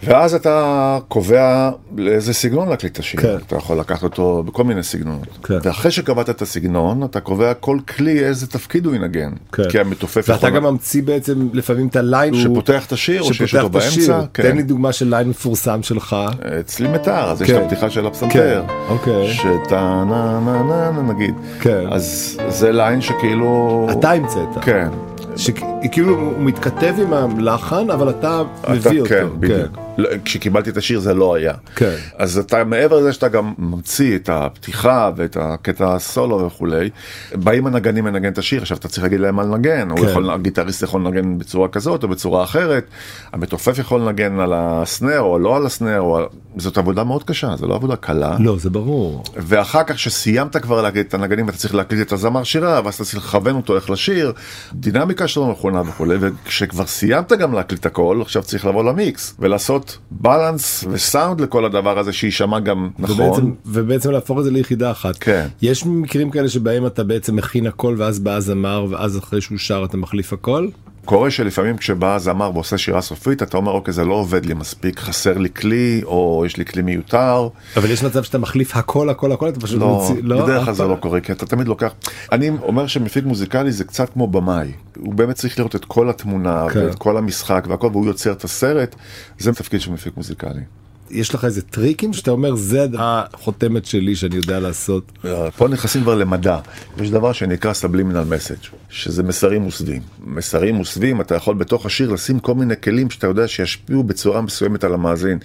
ואז 0.02 0.34
אתה 0.34 0.98
קובע 1.08 1.70
לאיזה 1.96 2.34
סגנון 2.34 2.68
להקליט 2.68 2.92
את 2.92 2.98
השיר. 2.98 3.20
כן. 3.20 3.36
אתה 3.46 3.56
יכול 3.56 3.78
לקחת 3.80 4.02
אותו 4.02 4.42
בכל 4.46 4.64
מיני 4.64 4.82
סגנונות. 4.82 5.26
כן. 5.42 5.58
ואחרי 5.62 5.90
שקבעת 5.90 6.30
את 6.30 6.42
הסגנון, 6.42 7.02
אתה 7.04 7.20
קובע 7.20 7.54
כל 7.54 7.78
כלי 7.96 8.24
איזה 8.24 8.46
תפקיד 8.46 8.86
הוא 8.86 8.94
ינגן. 8.94 9.30
כן. 9.52 9.68
כי 9.68 9.80
המתופף 9.80 10.16
ואתה 10.28 10.32
יכול- 10.32 10.50
גם 10.50 10.64
ממציא 10.64 11.02
בעצם 11.02 11.48
לפעמים 11.52 11.86
את 11.86 11.96
הליין 11.96 12.34
הוא- 12.34 12.42
שפותח 12.42 12.86
את 12.86 12.92
השיר, 12.92 13.22
או 13.22 13.34
שיש 13.34 13.54
אותו. 13.54 13.68
באמצע. 13.68 14.20
כן. 14.34 14.42
תן 14.42 14.56
לי 14.56 14.62
דוגמה 14.62 14.92
של 14.92 15.08
ליין 15.10 15.28
מפורסם 15.28 15.82
שלך. 15.82 16.16
אצלי 16.60 16.88
מיתר, 16.88 17.30
אז 17.30 17.42
יש 17.42 17.50
כן. 17.50 17.56
את 17.56 17.62
הפתיחה 17.62 17.90
של 17.90 18.06
הפסנתר. 18.06 18.32
כן, 18.32 18.60
אוקיי. 18.88 19.34
שאתה 19.34 20.04
נה 20.08 20.40
נה 20.44 20.62
נה 20.62 20.90
נה 20.90 21.12
נגיד. 21.12 21.34
כן. 21.60 21.84
אז 21.92 22.38
זה 22.48 22.72
ליין 22.72 23.00
שכאילו... 23.00 23.86
אתה 23.90 24.10
המצאת. 24.12 24.48
כן. 24.62 24.88
שכאילו 25.36 26.14
הוא 26.20 26.32
מתכתב 26.38 26.94
עם 27.02 27.12
הלחן 27.12 27.90
אבל 27.90 28.10
אתה 28.10 28.42
מביא 28.70 28.80
אתה, 28.90 28.98
אותו. 28.98 29.08
כן, 29.08 29.26
בדיוק. 29.40 29.76
לא, 30.00 30.08
כשקיבלתי 30.24 30.70
את 30.70 30.76
השיר 30.76 31.00
זה 31.00 31.14
לא 31.14 31.34
היה. 31.34 31.54
כן. 31.76 31.94
אז 32.16 32.38
אתה 32.38 32.64
מעבר 32.64 32.98
לזה 32.98 33.12
שאתה 33.12 33.28
גם 33.28 33.52
ממציא 33.58 34.16
את 34.16 34.28
הפתיחה 34.32 35.10
ואת 35.16 35.36
הקטע 35.40 35.94
הסולו 35.94 36.46
וכולי, 36.46 36.90
באים 37.34 37.66
הנגנים 37.66 38.06
לנגן 38.06 38.32
את 38.32 38.38
השיר, 38.38 38.62
עכשיו 38.62 38.76
אתה 38.76 38.88
צריך 38.88 39.02
להגיד 39.02 39.20
להם 39.20 39.36
מה 39.36 39.42
לנגן, 39.42 39.80
כן. 39.80 39.90
הוא 39.90 40.08
יכול, 40.08 40.30
הגיטריסט 40.30 40.82
יכול 40.82 41.00
לנגן 41.00 41.38
בצורה 41.38 41.68
כזאת 41.68 42.02
או 42.02 42.08
בצורה 42.08 42.44
אחרת, 42.44 42.86
המתופף 43.32 43.78
יכול 43.78 44.00
לנגן 44.00 44.40
על 44.40 44.52
הסנר 44.56 45.20
או 45.20 45.38
לא 45.38 45.56
על 45.56 45.66
הסנר, 45.66 46.00
או... 46.00 46.20
זאת 46.56 46.78
עבודה 46.78 47.04
מאוד 47.04 47.24
קשה, 47.24 47.56
זו 47.56 47.66
לא 47.66 47.74
עבודה 47.74 47.96
קלה. 47.96 48.36
לא 48.40 48.56
זה 48.58 48.70
ברור. 48.70 49.24
ואחר 49.36 49.82
כך 49.84 49.98
שסיימת 49.98 50.56
כבר 50.56 50.82
להגיד 50.82 51.06
את 51.06 51.14
הנגנים 51.14 51.48
אתה 51.48 51.56
צריך 51.56 51.74
להקליט 51.74 52.06
את 52.06 52.12
הזמר 52.12 52.44
שירה 52.44 52.80
ואז 52.84 52.94
אתה 52.94 53.04
צריך 53.04 53.16
לכוון 53.16 53.56
אותו 53.56 53.76
איך 53.76 53.90
לשיר 53.90 54.32
דינמיקה 54.72 55.28
שלו 55.28 55.50
נכונה 55.50 55.80
וכולי 55.80 56.16
וכשכבר 56.20 56.86
סיימת 56.86 57.32
גם 57.32 57.52
להקליט 57.52 57.86
הכל 57.86 58.18
עכשיו 58.22 58.42
צריך 58.42 58.66
לבוא 58.66 58.84
למיקס 58.84 59.34
ולעשות 59.38 59.89
בלנס 60.10 60.84
וסאונד 60.90 61.40
לכל 61.40 61.64
הדבר 61.64 61.98
הזה 61.98 62.12
שיישמע 62.12 62.60
גם 62.60 62.90
נכון. 62.98 63.20
ובעצם, 63.20 63.50
ובעצם 63.66 64.10
להפוך 64.10 64.38
את 64.38 64.44
זה 64.44 64.50
ליחידה 64.50 64.90
אחת. 64.90 65.16
כן. 65.20 65.46
יש 65.62 65.86
מקרים 65.86 66.30
כאלה 66.30 66.48
שבהם 66.48 66.86
אתה 66.86 67.04
בעצם 67.04 67.36
מכין 67.36 67.66
הכל 67.66 67.94
ואז 67.98 68.18
בא 68.18 68.34
הזמר 68.34 68.86
ואז 68.90 69.18
אחרי 69.18 69.40
שהוא 69.40 69.58
שר 69.58 69.84
אתה 69.84 69.96
מחליף 69.96 70.32
הכל? 70.32 70.68
קורה 71.04 71.30
שלפעמים 71.30 71.76
כשבא 71.76 72.14
הזמר 72.14 72.50
ועושה 72.54 72.78
שירה 72.78 73.00
סופית 73.00 73.42
אתה 73.42 73.56
אומר 73.56 73.72
אוקיי 73.72 73.94
זה 73.94 74.04
לא 74.04 74.14
עובד 74.14 74.46
לי 74.46 74.54
מספיק 74.54 74.98
חסר 74.98 75.38
לי 75.38 75.48
כלי 75.50 76.00
או 76.04 76.42
יש 76.46 76.56
לי 76.56 76.64
כלי 76.64 76.82
מיותר. 76.82 77.48
אבל 77.76 77.90
יש 77.90 78.04
מצב 78.04 78.22
שאתה 78.22 78.38
מחליף 78.38 78.76
הכל 78.76 79.10
הכל 79.10 79.32
הכל 79.32 79.48
אתה 79.48 79.60
פשוט 79.60 79.80
לא, 79.80 79.88
מוציא 79.88 80.22
בדרך 80.22 80.58
אף 80.58 80.64
כלל 80.64 80.74
זה 80.74 80.82
פעם? 80.82 80.90
לא 80.90 80.96
קורה, 80.96 81.20
כי 81.20 81.32
אתה 81.32 81.46
תמיד 81.46 81.68
לוקח... 81.68 81.92
אני 82.32 82.50
אומר 82.62 82.86
שמפיק 82.86 83.24
מוזיקלי 83.24 83.72
זה 83.72 83.84
קצת 83.84 84.10
כמו 84.12 84.26
במאי. 84.26 84.72
הוא 84.96 85.14
באמת 85.14 85.36
צריך 85.36 85.58
לראות 85.58 85.76
את 85.76 85.84
כל 85.84 86.10
התמונה, 86.10 86.66
כן. 86.72 86.86
ואת 86.86 86.94
כל 86.94 87.16
המשחק 87.16 87.64
והכל, 87.68 87.86
והוא 87.92 88.06
יוצר 88.06 88.32
את 88.32 88.44
הסרט. 88.44 88.96
זה 89.38 89.52
תפקיד 89.52 89.80
של 89.80 89.92
מפיק 89.92 90.16
מוזיקלי. 90.16 90.79
יש 91.10 91.34
לך 91.34 91.44
איזה 91.44 91.62
טריקים 91.62 92.12
שאתה 92.12 92.30
אומר 92.30 92.54
זה 92.54 92.86
החותמת 92.98 93.84
שלי 93.84 94.16
שאני 94.16 94.36
יודע 94.36 94.60
לעשות. 94.60 95.12
פה 95.56 95.68
נכנסים 95.68 96.02
כבר 96.02 96.14
למדע. 96.14 96.58
יש 97.00 97.10
דבר 97.10 97.32
שנקרא 97.32 97.72
subliminal 97.72 98.24
message, 98.24 98.56
שזה 98.88 99.22
מסרים 99.22 99.62
מוסווים. 99.62 100.02
מסרים 100.24 100.74
מוסווים, 100.74 101.20
אתה 101.20 101.34
יכול 101.34 101.54
בתוך 101.54 101.86
השיר 101.86 102.10
לשים 102.12 102.38
כל 102.38 102.54
מיני 102.54 102.74
כלים 102.82 103.10
שאתה 103.10 103.26
יודע 103.26 103.48
שישפיעו 103.48 104.02
בצורה 104.02 104.40
מסוימת 104.40 104.84
על 104.84 104.94
המאזין. 104.94 105.38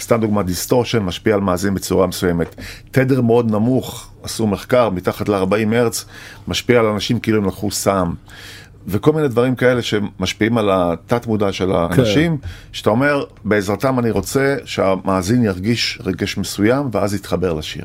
סתם 0.00 0.20
דוגמה, 0.20 0.42
distortion 0.42 0.98
משפיע 0.98 1.34
על 1.34 1.40
מאזין 1.40 1.74
בצורה 1.74 2.06
מסוימת. 2.06 2.54
תדר 2.90 3.20
מאוד 3.20 3.50
נמוך, 3.50 4.10
עשו 4.22 4.46
מחקר, 4.46 4.90
מתחת 4.90 5.28
ל-40 5.28 5.74
הרץ, 5.74 6.04
משפיע 6.48 6.80
על 6.80 6.86
אנשים 6.86 7.20
כאילו 7.20 7.38
הם 7.38 7.46
לקחו 7.46 7.70
סם. 7.70 8.12
וכל 8.88 9.12
מיני 9.12 9.28
דברים 9.28 9.54
כאלה 9.54 9.82
שמשפיעים 9.82 10.58
על 10.58 10.70
התת 10.72 11.26
מודע 11.26 11.52
של 11.52 11.72
האנשים, 11.72 12.36
כן. 12.38 12.48
שאתה 12.72 12.90
אומר, 12.90 13.24
בעזרתם 13.44 13.98
אני 13.98 14.10
רוצה 14.10 14.56
שהמאזין 14.64 15.44
ירגיש 15.44 15.98
רגש 16.04 16.38
מסוים 16.38 16.88
ואז 16.92 17.14
יתחבר 17.14 17.52
לשיר. 17.52 17.84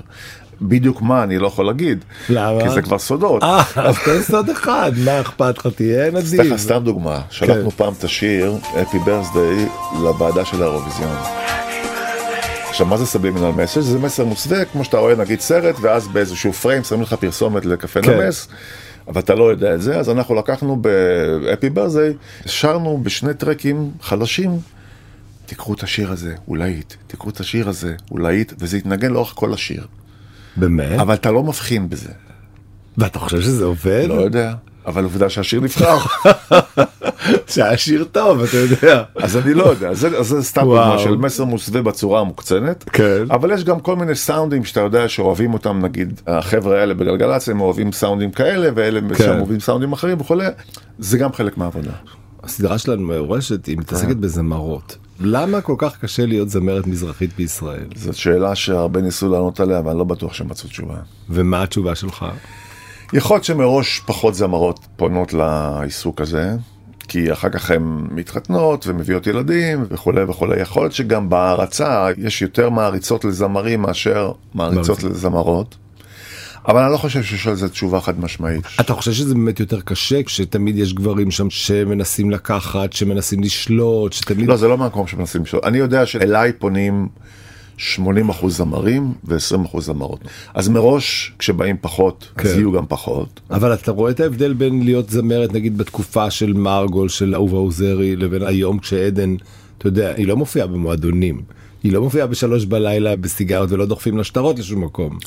בדיוק 0.61 1.01
מה 1.01 1.23
אני 1.23 1.37
לא 1.37 1.47
יכול 1.47 1.65
להגיד, 1.65 2.05
למה? 2.29 2.61
כי 2.61 2.69
זה 2.69 2.81
כבר 2.81 2.99
סודות. 2.99 3.43
אה, 3.43 3.63
אז 3.75 3.95
תן 4.05 4.21
סוד 4.21 4.49
אחד, 4.49 4.91
מה 5.05 5.21
אכפת 5.21 5.57
לך, 5.57 5.67
תהיה 5.75 6.11
נדיב. 6.11 6.43
סתם, 6.43 6.57
סתם 6.57 6.81
דוגמה, 6.83 7.21
שלחנו 7.29 7.71
פעם 7.71 7.93
את 7.99 8.03
השיר, 8.03 8.57
Happy 8.73 9.07
Birthday, 9.07 9.69
לוועדה 9.99 10.45
של 10.45 10.63
האירוויזיון. 10.63 11.17
עכשיו 12.69 12.87
מה 12.87 12.97
זה 12.97 13.05
סבלימינל 13.05 13.49
מסר? 13.49 13.81
זה 13.81 13.99
מסר 13.99 14.25
מוסווה 14.25 14.65
כמו 14.65 14.83
שאתה 14.83 14.97
רואה 14.97 15.15
נגיד 15.15 15.39
סרט 15.39 15.75
ואז 15.81 16.07
באיזשהו 16.07 16.53
פריים 16.53 16.83
שמים 16.83 17.01
לך 17.01 17.13
פרסומת 17.13 17.65
לקפה 17.65 18.01
כן. 18.01 18.21
נמס. 18.21 18.47
אבל 19.07 19.21
אתה 19.21 19.35
לא 19.35 19.51
יודע 19.51 19.75
את 19.75 19.81
זה, 19.81 19.99
אז 19.99 20.09
אנחנו 20.09 20.35
לקחנו 20.35 20.75
באפי 20.75 21.69
ברזי, 21.69 22.13
שרנו 22.45 22.99
בשני 23.03 23.33
טרקים 23.33 23.91
חלשים, 24.01 24.59
תיקחו 25.45 25.73
את 25.73 25.83
השיר 25.83 26.11
הזה, 26.11 26.35
הוא 26.45 26.57
להיט, 26.57 26.93
תיקחו 27.07 27.29
את 27.29 27.39
השיר 27.39 27.69
הזה, 27.69 27.95
הוא 28.09 28.19
להיט, 28.19 28.53
וזה 28.59 28.77
יתנגן 28.77 29.11
לאורך 29.11 29.31
כל 29.35 29.53
השיר. 29.53 29.87
באמת? 30.55 30.99
אבל 30.99 31.13
אתה 31.13 31.31
לא 31.31 31.43
מבחין 31.43 31.89
בזה. 31.89 32.09
ואתה 32.97 33.19
חושב 33.19 33.41
שזה 33.41 33.65
עובד? 33.65 34.05
לא 34.07 34.13
יודע. 34.13 34.53
אבל 34.87 35.03
עובדה 35.03 35.29
שהשיר 35.29 35.61
נבחר. 35.61 35.97
שהשיר 37.53 38.05
טוב, 38.11 38.43
אתה 38.43 38.57
יודע. 38.57 39.03
אז 39.15 39.37
אני 39.37 39.53
לא 39.53 39.63
יודע, 39.63 39.93
זה, 39.93 40.23
זה 40.23 40.43
סתם 40.43 40.61
דוגמה 40.61 40.97
של 40.99 41.15
מסר 41.15 41.43
מוסווה 41.43 41.81
בצורה 41.81 42.19
המוקצנת. 42.19 42.83
כן. 42.93 43.23
אבל 43.29 43.51
יש 43.51 43.63
גם 43.63 43.79
כל 43.79 43.95
מיני 43.95 44.15
סאונדים 44.15 44.63
שאתה 44.63 44.79
יודע 44.79 45.09
שאוהבים 45.09 45.53
אותם, 45.53 45.79
נגיד, 45.85 46.21
החבר'ה 46.27 46.79
האלה 46.79 46.93
בגלגלצ, 46.93 47.49
הם 47.49 47.61
אוהבים 47.61 47.91
סאונדים 47.91 48.31
כאלה, 48.31 48.69
ואלה 48.75 48.99
כן. 49.15 49.37
אוהבים 49.37 49.59
סאונדים 49.59 49.93
אחרים 49.93 50.21
וכולי. 50.21 50.45
זה 50.99 51.17
גם 51.17 51.33
חלק 51.33 51.57
מהעבודה. 51.57 51.91
הסדרה 52.43 52.77
שלנו 52.77 53.01
מאורשת, 53.01 53.65
היא 53.65 53.77
מתעסקת 53.77 54.07
כן. 54.07 54.21
בזמרות. 54.21 54.97
למה 55.19 55.61
כל 55.61 55.75
כך 55.77 55.97
קשה 55.97 56.25
להיות 56.25 56.49
זמרת 56.49 56.87
מזרחית 56.87 57.35
בישראל? 57.37 57.85
זאת 57.95 58.15
שאלה 58.15 58.55
שהרבה 58.55 59.01
ניסו 59.01 59.29
לענות 59.29 59.59
עליה, 59.59 59.79
אבל 59.79 59.89
אני 59.89 59.97
לא 59.99 60.03
בטוח 60.03 60.33
שהם 60.33 60.47
מצאו 60.47 60.69
תשובה. 60.69 60.95
ומה 61.29 61.63
התשובה 61.63 61.95
שלך? 61.95 62.25
יכול 63.13 63.35
להיות 63.35 63.43
שמראש 63.43 64.01
פחות 64.05 64.35
זמרות 64.35 64.79
פונות 64.95 65.33
לעיסוק 65.33 66.21
הזה, 66.21 66.55
כי 67.07 67.33
אחר 67.33 67.49
כך 67.49 67.71
הן 67.71 68.07
מתחתנות 68.11 68.87
ומביאות 68.87 69.27
ילדים 69.27 69.85
וכולי 69.89 70.23
וכולי. 70.23 70.61
יכול 70.61 70.83
להיות 70.83 70.93
שגם 70.93 71.29
בהערצה 71.29 72.07
יש 72.17 72.41
יותר 72.41 72.69
מעריצות 72.69 73.25
לזמרים 73.25 73.81
מאשר 73.81 74.31
מעריצות 74.53 75.03
לזמרות. 75.03 75.75
אבל 76.67 76.83
אני 76.83 76.91
לא 76.91 76.97
חושב 76.97 77.23
שיש 77.23 77.47
על 77.47 77.55
זה 77.55 77.69
תשובה 77.69 78.01
חד 78.01 78.19
משמעית. 78.19 78.63
אתה 78.79 78.93
חושב 78.93 79.11
שזה 79.11 79.33
באמת 79.33 79.59
יותר 79.59 79.81
קשה 79.81 80.23
כשתמיד 80.23 80.77
יש 80.77 80.93
גברים 80.93 81.31
שם 81.31 81.49
שמנסים 81.49 82.31
לקחת, 82.31 82.93
שמנסים 82.93 83.43
לשלוט, 83.43 84.13
שתמיד... 84.13 84.47
לא, 84.47 84.57
זה 84.57 84.67
לא 84.67 84.77
מהמקום 84.77 85.07
שמנסים 85.07 85.41
לשלוט. 85.41 85.65
אני 85.65 85.77
יודע 85.77 86.05
שאליי 86.05 86.53
פונים 86.53 87.07
80 87.77 88.29
אחוז 88.29 88.57
זמרים 88.57 89.13
ו-20 89.23 89.65
אחוז 89.65 89.85
זמרות. 89.85 90.19
אז 90.53 90.69
מראש 90.69 91.33
כשבאים 91.39 91.75
פחות 91.81 92.27
כן. 92.37 92.47
אז 92.47 92.55
יהיו 92.55 92.71
גם 92.71 92.85
פחות. 92.87 93.39
אבל 93.51 93.73
אתה 93.73 93.91
רואה 93.91 94.11
את 94.11 94.19
ההבדל 94.19 94.53
בין 94.53 94.83
להיות 94.83 95.09
זמרת 95.09 95.53
נגיד 95.53 95.77
בתקופה 95.77 96.31
של 96.31 96.53
מרגול 96.53 97.09
של 97.09 97.35
אהובה 97.35 97.57
עוזרי 97.57 98.15
לבין 98.15 98.43
היום 98.43 98.79
כשעדן, 98.79 99.35
אתה 99.77 99.87
יודע, 99.87 100.13
היא 100.15 100.27
לא 100.27 100.37
מופיעה 100.37 100.67
במועדונים. 100.67 101.41
היא 101.83 101.93
לא 101.93 102.01
מופיעה 102.01 102.27
בשלוש 102.27 102.65
בלילה 102.65 103.15
בסיגרות 103.15 103.71
ולא 103.71 103.85
דוחפים 103.85 104.17
לה 104.17 104.23
שטרות 104.23 104.59
לשום 104.59 104.83
מקום. 104.83 105.17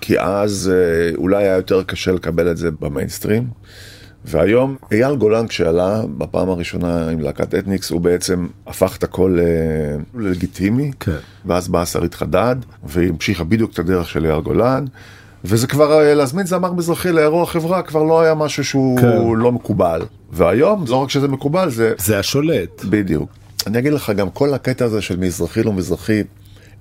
כי 0.00 0.20
אז 0.20 0.72
אה, 0.74 1.16
אולי 1.16 1.44
היה 1.44 1.56
יותר 1.56 1.82
קשה 1.82 2.12
לקבל 2.12 2.50
את 2.50 2.56
זה 2.56 2.70
במיינסטרים. 2.80 3.46
והיום 4.24 4.76
אייל 4.92 5.16
גולן 5.16 5.46
כשעלה 5.46 6.02
בפעם 6.18 6.48
הראשונה 6.48 7.10
עם 7.10 7.20
להקת 7.20 7.54
אתניקס 7.54 7.90
הוא 7.90 8.00
בעצם 8.00 8.46
הפך 8.66 8.96
את 8.96 9.04
הכל 9.04 9.38
אה, 9.40 9.96
ללגיטימי. 10.14 10.90
כן. 11.00 11.16
ואז 11.44 11.68
באה 11.68 11.86
שרית 11.86 12.14
חדד 12.14 12.56
והמשיכה 12.84 13.44
בדיוק 13.44 13.72
את 13.72 13.78
הדרך 13.78 14.08
של 14.08 14.26
אייל 14.26 14.40
גולן. 14.40 14.84
וזה 15.44 15.66
כבר 15.66 16.00
אה, 16.00 16.14
להזמין 16.14 16.46
זמר 16.46 16.72
מזרחי 16.72 17.12
לאירוע 17.12 17.46
חברה 17.46 17.82
כבר 17.82 18.02
לא 18.02 18.20
היה 18.20 18.34
משהו 18.34 18.64
שהוא 18.64 18.98
כן. 18.98 19.38
לא 19.38 19.52
מקובל. 19.52 20.02
והיום 20.32 20.84
לא 20.88 20.96
רק 20.96 21.10
שזה 21.10 21.28
מקובל 21.28 21.70
זה 21.70 21.92
זה 21.98 22.18
השולט. 22.18 22.84
בדיוק. 22.84 23.30
אני 23.66 23.78
אגיד 23.78 23.92
לך 23.92 24.10
גם 24.10 24.30
כל 24.30 24.54
הקטע 24.54 24.84
הזה 24.84 25.02
של 25.02 25.16
מזרחי 25.16 25.62
לא 25.62 25.72
מזרחי 25.72 26.22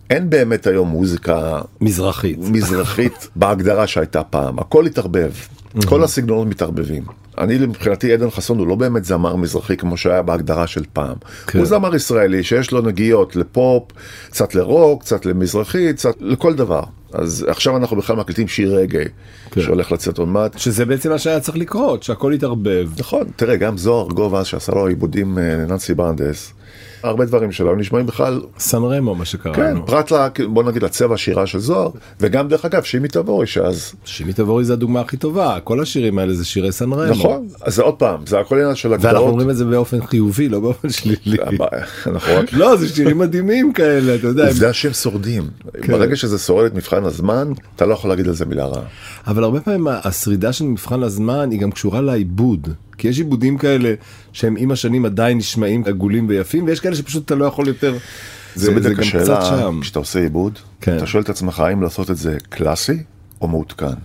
אין 0.09 0.29
באמת 0.29 0.67
היום 0.67 0.89
מוזיקה 0.89 1.61
מזרחית. 1.81 2.37
מזרחית 2.39 3.27
בהגדרה 3.35 3.87
שהייתה 3.87 4.23
פעם. 4.23 4.59
הכל 4.59 4.85
התערבב 4.85 5.31
כל 5.85 6.03
הסגנונות 6.03 6.47
מתערבבים. 6.47 7.03
אני 7.37 7.57
מבחינתי 7.57 8.13
עדן 8.13 8.29
חסון 8.29 8.59
הוא 8.59 8.67
לא 8.67 8.75
באמת 8.75 9.05
זמר 9.05 9.35
מזרחי 9.35 9.77
כמו 9.77 9.97
שהיה 9.97 10.21
בהגדרה 10.21 10.67
של 10.67 10.83
פעם. 10.93 11.15
כן. 11.47 11.59
הוא 11.59 11.67
זמר 11.67 11.95
ישראלי 11.95 12.43
שיש 12.43 12.71
לו 12.71 12.81
נגיעות 12.81 13.35
לפופ, 13.35 13.83
קצת 14.29 14.55
לרוק, 14.55 15.01
קצת 15.01 15.25
למזרחי, 15.25 15.93
קצת 15.93 16.15
לכל 16.19 16.53
דבר. 16.53 16.83
אז 17.13 17.45
עכשיו 17.49 17.77
אנחנו 17.77 17.97
בכלל 17.97 18.15
מקליטים 18.15 18.47
שיר 18.47 18.75
רגע 18.75 18.99
כן. 19.51 19.61
שהולך 19.61 19.91
לצאת 19.91 20.17
עוד 20.17 20.27
מעט. 20.27 20.57
שזה 20.57 20.85
בעצם 20.85 21.09
מה 21.09 21.19
שהיה 21.19 21.39
צריך 21.39 21.57
לקרות, 21.57 22.03
שהכל 22.03 22.31
יתערבב. 22.35 22.89
נכון, 22.99 23.23
תראה 23.35 23.55
גם 23.55 23.77
זוהר 23.77 24.07
גובה 24.07 24.45
שעשה 24.45 24.71
לו 24.71 24.87
עיבודים 24.87 25.37
לננסי 25.37 25.91
אה, 25.91 25.97
ברנדס. 25.97 26.53
הרבה 27.07 27.25
דברים 27.25 27.51
שלו 27.51 27.75
נשמעים 27.75 28.05
בכלל 28.05 28.41
סן 28.59 28.83
רמו 28.83 29.15
מה 29.15 29.25
שקראנו. 29.25 29.55
כן, 29.55 29.77
פרט 29.85 30.11
ל... 30.11 30.27
בוא 30.47 30.63
נגיד 30.63 30.83
לצבע 30.83 31.15
השירה 31.15 31.47
של 31.47 31.59
זוהר 31.59 31.89
וגם 32.19 32.47
דרך 32.47 32.65
אגב 32.65 32.83
שימי 32.83 33.07
תבורי 33.07 33.47
שאז 33.47 33.93
שימי 34.05 34.33
תבורי 34.33 34.63
זה 34.63 34.73
הדוגמה 34.73 35.01
הכי 35.01 35.17
טובה 35.17 35.59
כל 35.63 35.81
השירים 35.81 36.19
האלה 36.19 36.33
זה 36.33 36.45
שירי 36.45 36.71
סן 36.71 36.93
רמו. 36.93 37.11
נכון 37.11 37.47
אז 37.61 37.75
זה 37.75 37.81
עוד 37.81 37.93
פעם 37.93 38.25
זה 38.25 38.39
הכל 38.39 38.55
עניין 38.55 38.75
של 38.75 38.93
הגדרות. 38.93 39.13
ואנחנו 39.13 39.29
אומרים 39.29 39.49
את 39.49 39.57
זה 39.57 39.65
באופן 39.65 40.05
חיובי 40.05 40.49
לא 40.49 40.59
באופן 40.59 40.89
שלילי. 40.89 41.37
לא 42.51 42.75
זה 42.75 42.89
שירים 42.89 43.17
מדהימים 43.17 43.73
כאלה 43.73 44.15
אתה 44.15 44.27
יודע. 44.27 44.47
עובדה 44.47 44.73
שהם 44.73 44.93
שורדים 44.93 45.43
כן. 45.81 45.93
ברגע 45.93 46.15
שזה 46.15 46.37
שורד 46.37 46.65
את 46.65 46.73
מבחן 46.75 47.03
הזמן 47.03 47.51
אתה 47.75 47.85
לא 47.85 47.93
יכול 47.93 48.09
להגיד 48.09 48.27
על 48.27 48.33
זה 48.33 48.45
מילה 48.45 48.65
רעה. 48.65 48.83
אבל 49.27 49.43
הרבה 49.43 49.59
פעמים 49.59 49.87
השרידה 50.03 50.53
של 50.53 50.65
מבחן 50.65 51.03
הזמן 51.03 51.51
היא 51.51 51.59
גם 51.59 51.71
קשורה 51.71 52.01
לעיבוד. 52.01 52.69
כי 52.97 53.07
יש 53.07 53.17
עיבודים 53.17 53.57
כאלה 53.57 53.93
שהם 54.33 54.55
עם 54.57 54.71
השנים 54.71 55.05
עדיין 55.05 55.37
נשמעים 55.37 55.83
עגולים 55.85 56.29
ויפים 56.29 56.65
ויש 56.65 56.79
כאלה 56.79 56.95
שפשוט 56.95 57.25
אתה 57.25 57.35
לא 57.35 57.45
יכול 57.45 57.67
יותר. 57.67 57.97
זה, 58.55 58.65
זה 58.65 58.75
בדיוק 58.75 58.99
השאלה 58.99 59.69
כשאתה 59.81 59.99
עושה 59.99 60.19
עיבוד 60.19 60.59
כן. 60.81 60.97
אתה 60.97 61.07
שואל 61.07 61.23
את 61.23 61.29
עצמך 61.29 61.59
האם 61.59 61.81
לעשות 61.81 62.11
את 62.11 62.17
זה 62.17 62.37
קלאסי 62.49 63.03
או 63.41 63.47
מעודכן. 63.47 63.95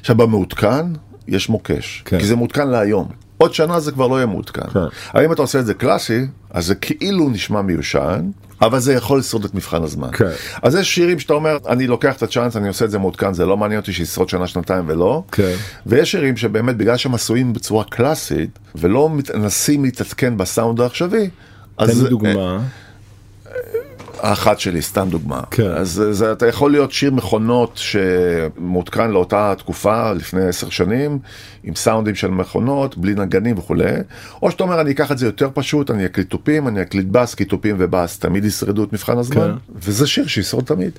עכשיו 0.00 0.16
במעודכן 0.16 0.86
יש 1.28 1.48
מוקש 1.48 2.02
כן. 2.04 2.18
כי 2.18 2.26
זה 2.26 2.36
מעודכן 2.36 2.68
להיום. 2.68 3.08
עוד 3.40 3.54
שנה 3.54 3.80
זה 3.80 3.92
כבר 3.92 4.06
לא 4.06 4.16
יהיה 4.16 4.26
מעודכן. 4.26 4.70
כן. 4.72 4.80
האם 5.08 5.32
אתה 5.32 5.42
עושה 5.42 5.58
את 5.58 5.66
זה 5.66 5.74
קלאסי 5.74 6.26
אז 6.50 6.66
זה 6.66 6.74
כאילו 6.74 7.28
נשמע 7.28 7.62
מיושן 7.62 8.30
אבל 8.62 8.78
זה 8.78 8.94
יכול 8.94 9.18
לשרוד 9.18 9.44
את 9.44 9.54
מבחן 9.54 9.82
הזמן. 9.82 10.10
כן. 10.12 10.30
אז 10.62 10.74
יש 10.74 10.94
שירים 10.94 11.18
שאתה 11.18 11.32
אומר, 11.32 11.58
אני 11.68 11.86
לוקח 11.86 12.16
את 12.16 12.22
הצ'אנס, 12.22 12.56
אני 12.56 12.68
עושה 12.68 12.84
את 12.84 12.90
זה 12.90 12.98
מעודכן, 12.98 13.34
זה 13.34 13.46
לא 13.46 13.56
מעניין 13.56 13.80
אותי 13.80 13.92
שישרוד 13.92 14.28
שנה, 14.28 14.46
שנתיים 14.46 14.84
ולא. 14.86 15.22
כן. 15.32 15.54
ויש 15.86 16.10
שירים 16.10 16.36
שבאמת 16.36 16.76
בגלל 16.76 16.96
שהם 16.96 17.14
עשויים 17.14 17.52
בצורה 17.52 17.84
קלאסית, 17.84 18.58
ולא 18.74 19.08
מנסים 19.08 19.84
להתעדכן 19.84 20.36
בסאונד 20.36 20.80
העכשווי, 20.80 21.30
תן 21.76 21.86
לי 21.86 22.08
דוגמה. 22.08 22.58
האחת 24.22 24.60
שלי, 24.60 24.82
סתם 24.82 25.08
דוגמה. 25.10 25.40
כן. 25.50 25.70
אז 25.70 26.02
זה, 26.10 26.32
אתה 26.32 26.46
יכול 26.46 26.70
להיות 26.70 26.92
שיר 26.92 27.10
מכונות 27.10 27.76
שמעודכן 27.76 29.10
לאותה 29.10 29.54
תקופה, 29.58 30.12
לפני 30.12 30.42
עשר 30.42 30.70
שנים, 30.70 31.18
עם 31.64 31.74
סאונדים 31.74 32.14
של 32.14 32.28
מכונות, 32.28 32.98
בלי 32.98 33.14
נגנים 33.14 33.58
וכולי, 33.58 33.92
או 34.42 34.50
שאתה 34.50 34.62
אומר, 34.62 34.80
אני 34.80 34.90
אקח 34.90 35.12
את 35.12 35.18
זה 35.18 35.26
יותר 35.26 35.48
פשוט, 35.54 35.90
אני 35.90 36.06
אקליט 36.06 36.30
תופים, 36.30 36.68
אני 36.68 36.82
אקליט 36.82 37.06
בס, 37.06 37.34
כי 37.34 37.44
תופים 37.44 37.76
ובס 37.78 38.18
תמיד 38.18 38.44
ישרדו 38.44 38.84
את 38.84 38.92
מבחן 38.92 39.18
הזמן, 39.18 39.56
כן. 39.56 39.74
וזה 39.74 40.06
שיר 40.06 40.26
שישרוד 40.26 40.64
תמיד. 40.64 40.92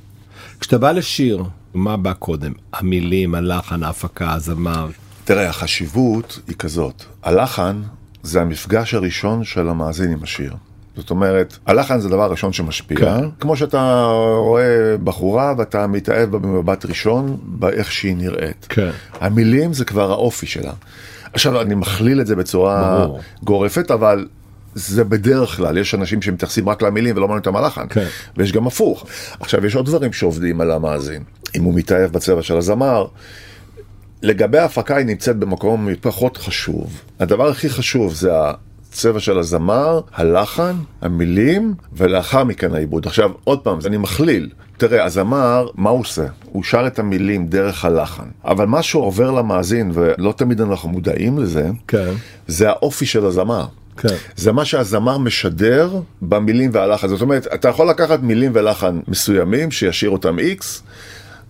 כשאתה 0.60 0.78
בא 0.78 0.92
לשיר, 0.92 1.44
מה 1.74 1.98
בא 1.98 2.14
קודם? 2.14 2.52
המילים, 2.74 3.36
הלחן, 3.36 3.84
ההפקה, 3.84 4.34
הזמר? 4.34 4.88
תראה, 5.24 5.50
החשיבות 5.50 6.40
היא 6.48 6.56
כזאת, 6.56 7.04
הלחן 7.24 7.82
זה 8.24 8.42
המפגש 8.42 8.94
הראשון 8.94 9.44
של 9.44 9.70
המאזין 9.70 10.12
עם 10.12 10.24
השיר. 10.24 10.54
זאת 11.02 11.10
אומרת, 11.10 11.58
הלחן 11.66 12.00
זה 12.00 12.08
הדבר 12.08 12.24
הראשון 12.24 12.54
שמשפיע, 12.54 12.98
כן. 12.98 13.30
כמו 13.40 13.56
שאתה 13.56 14.06
רואה 14.38 14.96
בחורה 15.04 15.54
ואתה 15.58 15.88
מתאהב 15.88 16.32
בה 16.32 16.40
במבט 16.40 16.86
ראשון, 16.86 17.38
באיך 17.44 17.92
שהיא 17.92 18.16
נראית. 18.16 18.66
כן. 18.70 18.90
המילים 19.22 19.74
זה 19.74 19.86
כבר 19.86 20.12
האופי 20.12 20.46
שלה. 20.46 20.72
עכשיו, 21.34 21.62
אני 21.62 21.76
מכליל 21.76 22.22
את 22.22 22.28
זה 22.28 22.36
בצורה 22.36 23.00
ברור. 23.06 23.20
גורפת, 23.44 23.92
אבל 23.92 24.28
זה 24.76 25.04
בדרך 25.04 25.58
כלל, 25.58 25.78
יש 25.78 25.96
אנשים 25.96 26.22
שמתייחסים 26.22 26.70
רק 26.70 26.82
למילים 26.82 27.18
ולא 27.18 27.28
מעניין 27.28 27.40
אותם 27.40 27.56
הלחן, 27.56 27.88
כן. 27.90 28.06
ויש 28.38 28.52
גם 28.52 28.68
הפוך. 28.68 29.06
עכשיו, 29.40 29.66
יש 29.66 29.76
עוד 29.76 29.86
דברים 29.86 30.14
שעובדים 30.14 30.62
על 30.62 30.72
המאזין. 30.72 31.24
אם 31.56 31.64
הוא 31.64 31.74
מתאהב 31.74 32.12
בצבע 32.12 32.42
של 32.42 32.58
הזמר, 32.58 33.06
לגבי 34.22 34.58
ההפקה 34.58 34.96
היא 34.96 35.06
נמצאת 35.06 35.38
במקום 35.38 35.88
פחות 36.02 36.38
חשוב. 36.38 37.02
הדבר 37.20 37.50
הכי 37.50 37.70
חשוב 37.70 38.14
זה 38.14 38.32
הצבע 38.92 39.20
של 39.20 39.40
הזמר, 39.40 40.02
הלחן, 40.14 40.76
המילים, 41.02 41.74
ולאחר 41.94 42.44
מכן 42.44 42.74
העיבוד. 42.74 43.08
עכשיו, 43.08 43.32
עוד 43.44 43.60
פעם, 43.60 43.80
אני 43.86 43.98
מכליל. 43.98 44.50
תראה, 44.78 45.06
הזמר, 45.06 45.68
מה 45.76 45.90
הוא 45.90 46.00
עושה? 46.00 46.26
הוא 46.44 46.64
שר 46.64 46.88
את 46.88 47.00
המילים 47.00 47.48
דרך 47.48 47.86
הלחן. 47.86 48.24
אבל 48.46 48.66
מה 48.66 48.84
שעובר 48.84 49.32
למאזין, 49.32 49.92
ולא 49.94 50.34
תמיד 50.38 50.62
אנחנו 50.62 50.90
מודעים 50.90 51.38
לזה, 51.38 51.70
כן. 51.88 52.14
זה 52.48 52.70
האופי 52.70 53.06
של 53.06 53.26
הזמר. 53.26 53.66
כן. 53.98 54.16
זה 54.36 54.52
מה 54.52 54.66
שהזמר 54.66 55.18
משדר 55.18 56.00
במילים 56.22 56.70
והלחן. 56.74 57.08
זאת 57.08 57.22
אומרת, 57.22 57.48
אתה 57.54 57.70
יכול 57.70 57.90
לקחת 57.90 58.20
מילים 58.22 58.52
ולחן 58.56 59.00
מסוימים, 59.08 59.72
שישאיר 59.72 60.12
אותם 60.12 60.38
X, 60.40 60.64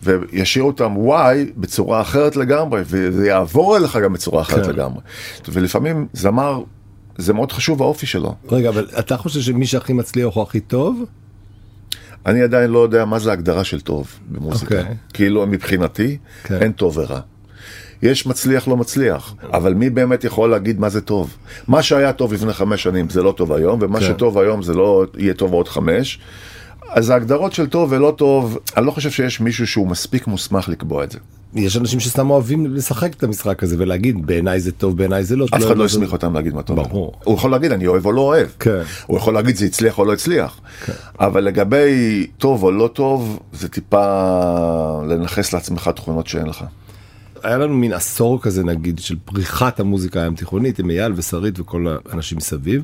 וישאיר 0.04 0.64
אותם 0.64 0.96
Y 1.08 1.36
בצורה 1.58 2.02
אחרת 2.02 2.36
לגמרי, 2.36 2.82
וזה 2.86 3.28
יעבור 3.28 3.78
אליך 3.78 3.96
גם 3.96 4.14
בצורה 4.14 4.42
אחרת 4.42 4.66
כן. 4.66 4.72
לגמרי. 4.72 5.02
ולפעמים 5.50 6.08
זמר, 6.14 6.62
זה 7.18 7.34
מאוד 7.34 7.52
חשוב 7.52 7.82
האופי 7.82 8.06
שלו. 8.06 8.36
רגע, 8.50 8.70
אבל 8.70 8.88
אתה 9.00 9.18
חושב 9.18 9.42
שמי 9.42 9.66
שהכי 9.66 9.94
מצליח 9.94 10.36
הוא 10.36 10.44
הכי 10.44 10.60
טוב? 10.60 11.06
אני 12.26 12.42
עדיין 12.42 12.70
לא 12.70 12.80
יודע 12.80 13.06
מה 13.06 13.20
זה 13.20 13.32
הגדרה 13.32 13.64
של 13.64 13.82
טוב 13.82 14.08
במוזיקה. 14.30 14.80
אוקיי. 14.80 14.96
כאילו 15.14 15.48
מבחינתי, 15.48 16.18
כן. 16.44 16.58
אין 16.62 16.72
טוב 16.72 16.98
ורע. 16.98 17.20
יש 18.02 18.26
מצליח 18.26 18.68
לא 18.68 18.78
מצליח, 18.78 19.36
אבל 19.44 19.74
מי 19.74 19.90
באמת 19.90 20.24
יכול 20.24 20.50
להגיד 20.50 20.80
מה 20.80 20.90
זה 20.90 21.02
טוב? 21.02 21.38
מה 21.68 21.84
שהיה 21.84 22.14
טוב 22.14 22.34
לפני 22.34 22.54
חמש 22.54 22.84
שנים 22.84 23.10
זה 23.10 23.24
לא 23.24 23.32
טוב 23.38 23.54
היום, 23.54 23.80
ומה 23.82 24.00
כן. 24.00 24.06
שטוב 24.06 24.38
היום 24.38 24.64
זה 24.64 24.74
לא 24.74 25.06
יהיה 25.18 25.34
טוב 25.34 25.54
עוד 25.54 25.68
חמש. 25.68 26.20
אז 26.90 27.10
ההגדרות 27.10 27.54
של 27.54 27.68
טוב 27.68 27.92
ולא 27.92 28.14
טוב, 28.18 28.58
אני 28.78 28.86
לא 28.86 28.92
חושב 28.92 29.12
שיש 29.12 29.42
מישהו 29.42 29.68
שהוא 29.68 29.88
מספיק 29.88 30.28
מוסמך 30.28 30.70
לקבוע 30.70 31.04
את 31.04 31.12
זה. 31.12 31.20
יש 31.56 31.78
אנשים 31.78 32.00
שסתם 32.00 32.30
אוהבים 32.30 32.76
לשחק 32.76 33.14
את 33.14 33.24
המשחק 33.24 33.64
הזה 33.64 33.76
ולהגיד 33.80 34.26
בעיניי 34.26 34.60
זה 34.60 34.72
טוב 34.72 34.98
בעיניי 34.98 35.24
זה 35.24 35.36
לא 35.36 35.46
אף 35.46 35.64
אחד 35.64 35.78
לא 35.78 35.88
זה- 35.88 35.94
הסמיך 35.96 36.14
אותם 36.14 36.34
להגיד 36.34 36.54
מה 36.54 36.62
טוב. 36.62 36.76
ברור. 36.82 37.14
הוא 37.24 37.36
יכול 37.36 37.52
להגיד 37.52 37.72
אני 37.72 37.88
אוהב 37.88 38.06
או 38.06 38.12
לא 38.12 38.22
אוהב. 38.22 38.48
כן. 38.60 38.82
הוא 39.08 39.18
יכול 39.18 39.34
להגיד 39.34 39.56
זה 39.56 39.66
הצליח 39.66 39.98
או 39.98 40.06
לא 40.06 40.14
הצליח. 40.14 40.60
אבל 41.20 41.44
לגבי 41.44 42.28
טוב 42.38 42.64
או 42.64 42.72
לא 42.72 42.90
טוב, 42.94 43.40
זה 43.54 43.70
טיפה 43.70 44.02
לנכס 45.08 45.54
לעצמך 45.54 45.90
תכונות 45.96 46.28
שאין 46.28 46.46
לך. 46.46 46.64
היה 47.44 47.58
לנו 47.58 47.74
מין 47.74 47.94
עשור 47.94 48.42
כזה 48.42 48.64
נגיד 48.64 49.00
של 49.00 49.16
פריחת 49.26 49.80
המוזיקה 49.80 50.24
הים 50.24 50.36
תיכונית 50.36 50.80
עם 50.80 50.90
אייל 50.90 51.14
ושרית 51.16 51.60
וכל 51.60 51.88
האנשים 52.06 52.38
מסביב 52.38 52.84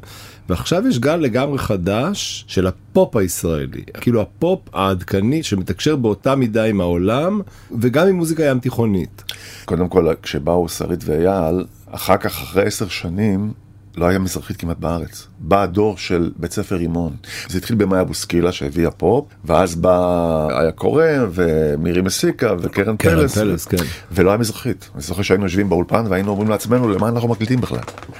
ועכשיו 0.49 0.87
יש 0.87 0.99
גל 0.99 1.15
לגמרי 1.15 1.57
חדש 1.57 2.45
של 2.47 2.67
הפופ 2.67 3.15
הישראלי 3.15 3.81
כאילו 3.93 4.21
הפופ 4.21 4.59
העדכני 4.73 5.43
שמתקשר 5.43 5.95
באותה 5.95 6.35
מידה 6.35 6.63
עם 6.63 6.81
העולם 6.81 7.41
וגם 7.81 8.07
עם 8.07 8.15
מוזיקה 8.15 8.43
ים 8.43 8.59
תיכונית. 8.59 9.23
קודם 9.65 9.87
כל, 9.87 10.13
כשבאו 10.21 10.69
שרית 10.69 10.99
ואייל, 11.05 11.65
אחר 11.91 12.17
כך, 12.17 12.41
אחרי 12.41 12.65
עשר 12.65 12.87
שנים, 12.87 13.51
לא 13.97 14.05
היה 14.05 14.19
מזרחית 14.19 14.57
כמעט 14.57 14.77
בארץ. 14.77 15.27
בא 15.39 15.63
הדור 15.63 15.97
של 15.97 16.31
בית 16.35 16.51
ספר 16.51 16.75
רימון. 16.75 17.15
זה 17.47 17.57
התחיל 17.57 17.75
במאיה 17.75 18.03
בוסקילה 18.03 18.51
שהביאה 18.51 18.91
פופ, 18.91 19.25
ואז 19.45 19.75
בא 19.75 20.47
איה 20.61 20.71
קורן, 20.71 21.29
ומירי 21.33 22.01
מסיקה, 22.01 22.53
וקרן 22.59 22.97
קרן 22.97 23.17
פלס. 23.17 23.37
פלס, 23.37 23.65
כן. 23.65 23.77
ולא 24.11 24.29
היה 24.29 24.37
מזרחית. 24.37 24.89
אני 24.95 25.01
זוכר 25.01 25.21
שהיינו 25.21 25.43
יושבים 25.43 25.69
באולפן 25.69 26.05
והיינו 26.09 26.31
אומרים 26.31 26.49
לעצמנו, 26.49 26.89
למה 26.89 27.09
אנחנו 27.09 27.29
מקליטים 27.29 27.61
בכלל? 27.61 27.79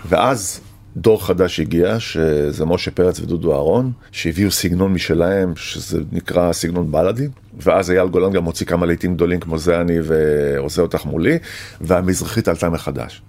ואז... 0.10 0.60
דור 1.00 1.25
חדש 1.25 1.60
הגיע, 1.60 2.00
שזה 2.00 2.65
משה 2.65 2.91
פרץ 2.91 3.19
ודודו 3.19 3.53
אהרון, 3.53 3.91
שהביאו 4.12 4.51
סגנון 4.51 4.93
משלהם, 4.93 5.53
שזה 5.55 6.00
נקרא 6.12 6.53
סגנון 6.53 6.91
בלאדי, 6.91 7.27
ואז 7.60 7.91
אייל 7.91 8.07
גולן 8.07 8.31
גם 8.31 8.43
הוציא 8.43 8.65
כמה 8.65 8.86
להיטים 8.86 9.15
גדולים 9.15 9.39
כמו 9.39 9.57
זה 9.57 9.81
אני 9.81 9.98
ועושה 10.03 10.81
אותך 10.81 11.05
מולי, 11.05 11.38
והמזרחית 11.81 12.48
עלתה 12.48 12.69
מחדש. 12.69 13.22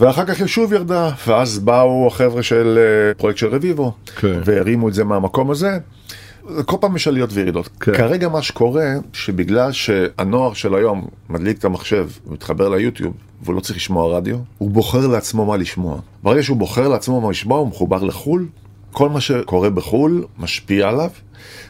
ואחר 0.00 0.24
כך 0.24 0.38
היא 0.38 0.46
שוב 0.46 0.72
ירדה, 0.72 1.10
ואז 1.26 1.58
באו 1.58 2.06
החבר'ה 2.06 2.42
של 2.42 2.78
אה, 2.78 3.14
פרויקט 3.14 3.38
של 3.38 3.46
רביבו, 3.46 3.92
כן. 4.16 4.40
והרימו 4.44 4.88
את 4.88 4.94
זה 4.94 5.04
מהמקום 5.04 5.50
הזה. 5.50 5.78
כל 6.66 6.76
פעם 6.80 6.96
יש 6.96 7.08
עליות 7.08 7.30
וירידות. 7.32 7.68
כן. 7.80 7.94
כרגע 7.94 8.28
מה 8.28 8.42
שקורה, 8.42 8.94
שבגלל 9.12 9.72
שהנוער 9.72 10.52
של 10.52 10.74
היום 10.74 11.06
מדליק 11.30 11.58
את 11.58 11.64
המחשב 11.64 12.08
ומתחבר 12.26 12.68
ליוטיוב, 12.68 13.14
והוא 13.42 13.54
לא 13.54 13.60
צריך 13.60 13.76
לשמוע 13.76 14.16
רדיו, 14.16 14.36
הוא 14.58 14.70
בוחר 14.70 15.06
לעצמו 15.06 15.46
מה 15.46 15.56
לשמוע. 15.56 16.00
ברגע 16.22 16.42
שהוא 16.42 16.56
בוחר 16.56 16.88
לעצמו 16.88 17.20
מה 17.20 17.30
לשמוע, 17.30 17.58
הוא 17.58 17.68
מחובר 17.68 18.04
לחו"ל, 18.04 18.46
כל 18.92 19.08
מה 19.08 19.20
שקורה 19.20 19.70
בחו"ל 19.70 20.24
משפיע 20.38 20.88
עליו, 20.88 21.10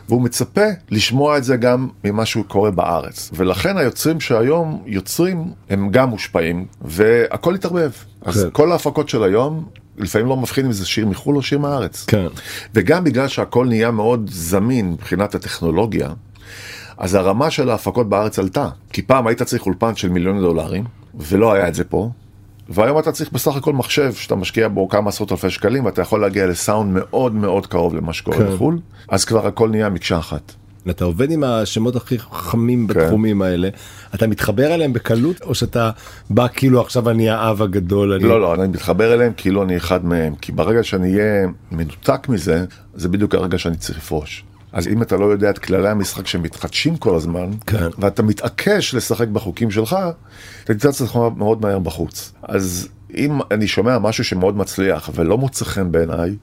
והוא 0.09 0.23
מצפה 0.23 0.65
לשמוע 0.91 1.39
את 1.39 1.45
זה 1.45 1.57
גם 1.57 1.89
ממה 2.05 2.27
שהוא 2.27 2.45
קורה 2.45 2.71
בארץ. 2.71 3.31
ולכן 3.35 3.77
היוצרים 3.79 4.21
שהיום 4.21 4.83
יוצרים, 4.87 5.45
הם 5.71 5.91
גם 5.91 6.09
מושפעים, 6.09 6.67
והכל 6.83 7.55
התערבב. 7.55 7.91
אז 8.23 8.43
כן. 8.43 8.49
כל 8.53 8.73
ההפקות 8.73 9.09
של 9.09 9.23
היום, 9.23 9.67
לפעמים 9.99 10.27
לא 10.27 10.37
מבחין 10.37 10.67
אם 10.67 10.73
זה 10.73 10.87
שיר 10.87 11.07
מחו"ל 11.07 11.37
או 11.37 11.43
שיר 11.43 11.59
מהארץ. 11.59 12.05
כן. 12.05 12.27
וגם 12.75 13.05
בגלל 13.05 13.29
שהכל 13.29 13.67
נהיה 13.67 13.91
מאוד 13.91 14.31
זמין 14.33 14.93
מבחינת 14.93 15.35
הטכנולוגיה, 15.35 16.09
אז 16.99 17.15
הרמה 17.15 17.51
של 17.51 17.71
ההפקות 17.71 18.09
בארץ 18.09 18.39
עלתה. 18.39 18.69
כי 18.93 19.03
פעם 19.03 19.27
היית 19.27 19.43
צריך 19.43 19.67
אולפן 19.67 19.97
של 19.97 20.09
מיליוני 20.09 20.41
דולרים, 20.41 20.85
ולא 21.15 21.53
היה 21.53 21.69
את 21.69 21.75
זה 21.75 21.85
פה. 21.85 22.11
והיום 22.71 22.99
אתה 22.99 23.13
צריך 23.13 23.33
בסך 23.33 23.57
הכל 23.57 23.73
מחשב 23.73 24.13
שאתה 24.13 24.35
משקיע 24.35 24.69
בו 24.69 24.89
כמה 24.89 25.09
עשרות 25.09 25.33
אלפי 25.33 25.51
שקלים 25.51 25.85
ואתה 25.85 26.03
יכול 26.03 26.21
להגיע 26.21 26.47
לסאונד 26.47 26.95
מאוד 26.95 27.35
מאוד 27.35 27.67
קרוב 27.67 27.95
למה 27.95 28.13
שקורה 28.13 28.39
כן. 28.39 28.47
בחו"ל, 28.47 28.79
אז 29.09 29.25
כבר 29.25 29.47
הכל 29.47 29.69
נהיה 29.69 29.89
מקשה 29.89 30.19
אחת. 30.19 30.53
אתה 30.91 31.05
עובד 31.05 31.31
עם 31.31 31.45
השמות 31.45 31.97
הכי 31.97 32.19
חכמים 32.19 32.87
כן. 32.87 32.95
בתחומים 32.95 33.43
האלה 33.43 33.69
אתה 34.15 34.27
מתחבר 34.27 34.75
אליהם 34.75 34.93
בקלות 34.93 35.43
או 35.43 35.55
שאתה 35.55 35.91
בא 36.31 36.47
כאילו 36.49 36.81
עכשיו 36.81 37.11
אני 37.11 37.31
האב 37.31 37.63
הגדול 37.63 38.13
אני 38.13 38.25
לא, 38.25 38.41
לא, 38.41 38.55
אני 38.55 38.69
מתחבר 38.69 39.15
אליהם 39.15 39.33
כאילו 39.37 39.63
אני 39.63 39.77
אחד 39.77 40.05
מהם, 40.05 40.35
כי 40.35 40.53
ברגע 40.53 40.83
שאני 40.83 41.15
אהיה 41.15 41.49
מנותק 41.73 42.29
מזה, 42.29 42.65
זה 42.95 43.09
בדיוק 43.09 43.35
הרגע 43.35 43.59
שאני 43.59 43.77
צריך 43.77 43.99
לפרוש. 43.99 44.45
אז 44.73 44.89
אם 44.89 45.03
אתה 45.03 45.17
לא 45.17 45.25
יודע 45.25 45.51
את 45.51 45.59
כללי 45.59 45.89
המשחק 45.89 46.27
שמתחדשים 46.27 46.97
כל 46.97 47.17
הזמן, 47.17 47.51
כן. 47.67 47.89
ואתה 47.99 48.23
מתעקש 48.23 48.95
לשחק 48.95 49.29
בחוקים 49.29 49.71
שלך, 49.71 49.97
אתה 50.65 50.75
תמצא 50.75 50.89
את 50.89 50.95
עצמך 50.95 51.19
מאוד 51.37 51.63
מהר 51.63 51.79
בחוץ. 51.79 52.33
אז 52.43 52.89
אם 53.17 53.39
אני 53.51 53.69
שומע 53.69 53.99
משהו 53.99 54.25
שמאוד 54.25 54.57
מצליח 54.57 55.11
ולא 55.15 55.39
מוצא 55.39 55.65
חן 55.65 55.93
בעיניי, 55.93 56.37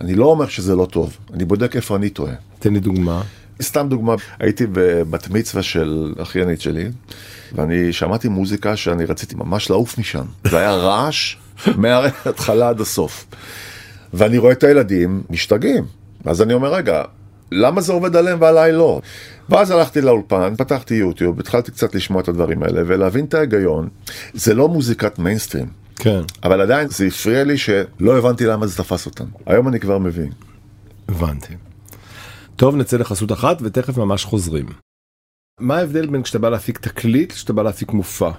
אני 0.00 0.14
לא 0.14 0.24
אומר 0.24 0.46
שזה 0.46 0.74
לא 0.74 0.86
טוב, 0.86 1.16
אני 1.34 1.44
בודק 1.44 1.76
איפה 1.76 1.96
אני 1.96 2.10
טועה. 2.10 2.34
תן 2.58 2.72
לי 2.72 2.80
דוגמה. 2.80 3.22
סתם 3.62 3.86
דוגמה, 3.88 4.14
הייתי 4.38 4.66
בבת 4.72 5.28
מצווה 5.28 5.62
של 5.62 6.14
אחיינית 6.18 6.60
שלי, 6.60 6.90
ואני 7.52 7.92
שמעתי 7.92 8.28
מוזיקה 8.28 8.76
שאני 8.76 9.04
רציתי 9.04 9.34
ממש 9.34 9.70
לעוף 9.70 9.98
משם. 9.98 10.24
זה 10.44 10.58
היה 10.58 10.74
רעש 10.74 11.36
מההתחלה 11.76 12.68
עד 12.68 12.80
הסוף. 12.80 13.26
ואני 14.14 14.38
רואה 14.38 14.52
את 14.52 14.64
הילדים 14.64 15.22
משתגעים. 15.30 15.84
אז 16.24 16.42
אני 16.42 16.52
אומר, 16.52 16.74
רגע, 16.74 17.02
למה 17.52 17.80
זה 17.80 17.92
עובד 17.92 18.16
עליהם 18.16 18.40
ועליי 18.40 18.72
לא? 18.72 19.00
ואז 19.48 19.70
הלכתי 19.70 20.00
לאולפן, 20.00 20.54
פתחתי 20.56 20.94
יוטיוב, 20.94 21.40
התחלתי 21.40 21.70
קצת 21.70 21.94
לשמוע 21.94 22.22
את 22.22 22.28
הדברים 22.28 22.62
האלה 22.62 22.82
ולהבין 22.86 23.24
את 23.24 23.34
ההיגיון. 23.34 23.88
זה 24.34 24.54
לא 24.54 24.68
מוזיקת 24.68 25.18
מיינסטרים, 25.18 25.66
כן 25.96 26.20
אבל 26.44 26.60
עדיין 26.60 26.88
זה 26.88 27.06
הפריע 27.06 27.44
לי 27.44 27.58
שלא 27.58 28.18
הבנתי 28.18 28.46
למה 28.46 28.66
זה 28.66 28.76
תפס 28.76 29.06
אותם. 29.06 29.24
היום 29.46 29.68
אני 29.68 29.80
כבר 29.80 29.98
מבין. 29.98 30.32
הבנתי. 31.08 31.54
טוב 32.56 32.76
נצא 32.76 32.96
לחסות 32.96 33.32
אחת 33.32 33.58
ותכף 33.62 33.98
ממש 33.98 34.24
חוזרים. 34.24 34.66
מה 35.60 35.76
ההבדל 35.76 36.06
בין 36.06 36.22
כשאתה 36.22 36.38
בא 36.38 36.48
להפיק 36.48 36.78
תקליט 36.78 37.32
כשאתה 37.32 37.52
בא 37.52 37.62
להפיק 37.62 37.92
מופע? 37.92 38.30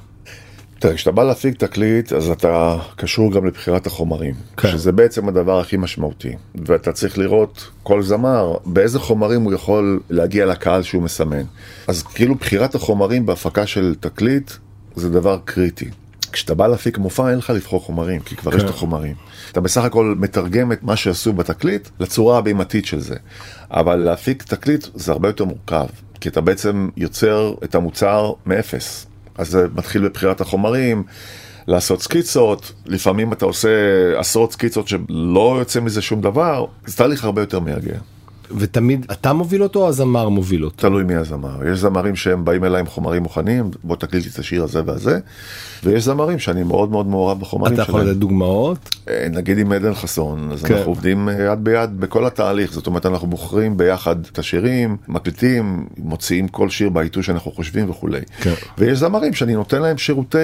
תראה, 0.82 0.94
כשאתה 0.94 1.12
בא 1.12 1.24
להפיק 1.24 1.58
תקליט, 1.58 2.14
אז 2.14 2.30
אתה 2.30 2.78
קשור 2.96 3.32
גם 3.32 3.46
לבחירת 3.46 3.88
החומרים. 3.88 4.36
כן. 4.58 4.72
שזה 4.72 4.92
בעצם 4.92 5.28
הדבר 5.28 5.60
הכי 5.60 5.78
משמעותי. 5.78 6.36
ואתה 6.56 6.92
צריך 6.92 7.18
לראות 7.18 7.70
כל 7.84 8.04
זמר, 8.04 8.58
באיזה 8.66 9.00
חומרים 9.00 9.42
הוא 9.42 9.54
יכול 9.54 10.00
להגיע 10.10 10.46
לקהל 10.46 10.84
שהוא 10.84 11.04
מסמן. 11.04 11.44
אז 11.88 12.04
כאילו 12.04 12.36
בחירת 12.36 12.76
החומרים 12.76 13.26
בהפקה 13.26 13.68
של 13.68 13.96
תקליט, 14.00 14.52
זה 14.96 15.10
דבר 15.10 15.40
קריטי. 15.46 15.90
כשאתה 16.32 16.56
בא 16.56 16.68
להפיק 16.68 16.98
מופע 16.98 17.30
אין 17.30 17.38
לך 17.38 17.50
לבחור 17.50 17.80
חומרים, 17.80 18.20
כי 18.20 18.36
כבר 18.36 18.52
כן. 18.52 18.58
יש 18.58 18.64
את 18.64 18.70
החומרים. 18.70 19.16
אתה 19.52 19.62
בסך 19.62 19.84
הכל 19.84 20.16
מתרגם 20.18 20.72
את 20.72 20.84
מה 20.84 20.96
שעשו 20.96 21.34
בתקליט 21.34 21.90
לצורה 22.00 22.38
הבימתית 22.38 22.86
של 22.86 23.00
זה. 23.00 23.16
אבל 23.72 23.96
להפיק 23.96 24.44
תקליט 24.44 24.88
זה 24.94 25.12
הרבה 25.12 25.30
יותר 25.30 25.46
מורכב, 25.46 25.86
כי 26.22 26.30
אתה 26.30 26.42
בעצם 26.42 26.90
יוצר 26.98 27.54
את 27.64 27.76
המוצר 27.76 28.32
מאפס. 28.46 29.11
אז 29.38 29.50
זה 29.50 29.68
מתחיל 29.76 30.08
בבחירת 30.08 30.42
החומרים, 30.42 31.04
לעשות 31.68 32.02
סקיצות, 32.02 32.72
לפעמים 32.86 33.34
אתה 33.34 33.46
עושה 33.46 33.70
עשרות 34.20 34.54
סקיצות 34.54 34.88
שלא 34.88 35.56
יוצא 35.60 35.80
מזה 35.80 36.02
שום 36.02 36.22
דבר, 36.22 36.66
זה 36.86 36.98
תהליך 36.98 37.24
הרבה 37.24 37.42
יותר 37.42 37.60
מייגע. 37.60 37.98
ותמיד 38.58 39.06
אתה 39.12 39.34
מוביל 39.34 39.64
אותו 39.64 39.84
או 39.84 39.88
הזמר 39.88 40.30
מוביל 40.30 40.66
אותו? 40.66 40.76
תלוי 40.78 41.04
מי 41.04 41.16
הזמר. 41.16 41.68
יש 41.68 41.80
זמרים 41.80 42.16
שהם 42.16 42.46
באים 42.46 42.64
אליי 42.64 42.80
עם 42.80 42.86
חומרים 42.86 43.24
מוכנים, 43.24 43.72
בוא 43.84 43.96
תקליט 43.96 44.24
לי 44.24 44.30
את 44.34 44.40
השיר 44.40 44.64
הזה 44.64 44.82
והזה, 44.86 45.20
ויש 45.84 46.04
זמרים 46.04 46.40
שאני 46.40 46.64
מאוד 46.64 46.92
מאוד 46.92 47.08
מעורב 47.08 47.40
בחומרים 47.40 47.74
אתה 47.74 47.82
יכול 47.82 48.00
שלהם. 48.00 48.08
לתת 48.08 48.18
דוגמאות? 48.20 48.96
אה, 49.10 49.28
נגיד 49.32 49.58
עם 49.58 49.72
עדן 49.72 49.94
חסון, 49.94 50.52
אז 50.52 50.64
כן. 50.64 50.74
אנחנו 50.74 50.92
עובדים 50.92 51.30
אה, 51.30 51.34
יד 51.34 51.64
ביד 51.64 52.00
בכל 52.00 52.26
התהליך, 52.26 52.74
זאת 52.74 52.88
אומרת 52.88 53.06
אנחנו 53.06 53.28
בוחרים 53.28 53.78
ביחד 53.78 54.16
את 54.32 54.40
השירים, 54.40 54.98
מקליטים, 55.08 55.88
מוציאים 55.98 56.48
כל 56.48 56.70
שיר 56.70 56.90
בעיתוי 56.90 57.24
שאנחנו 57.24 57.52
חושבים 57.52 57.90
וכולי. 57.90 58.22
כן. 58.42 58.54
ויש 58.78 59.00
זמרים 59.00 59.34
שאני 59.34 59.54
נותן 59.54 59.82
להם 59.82 59.98
שירותי 59.98 60.38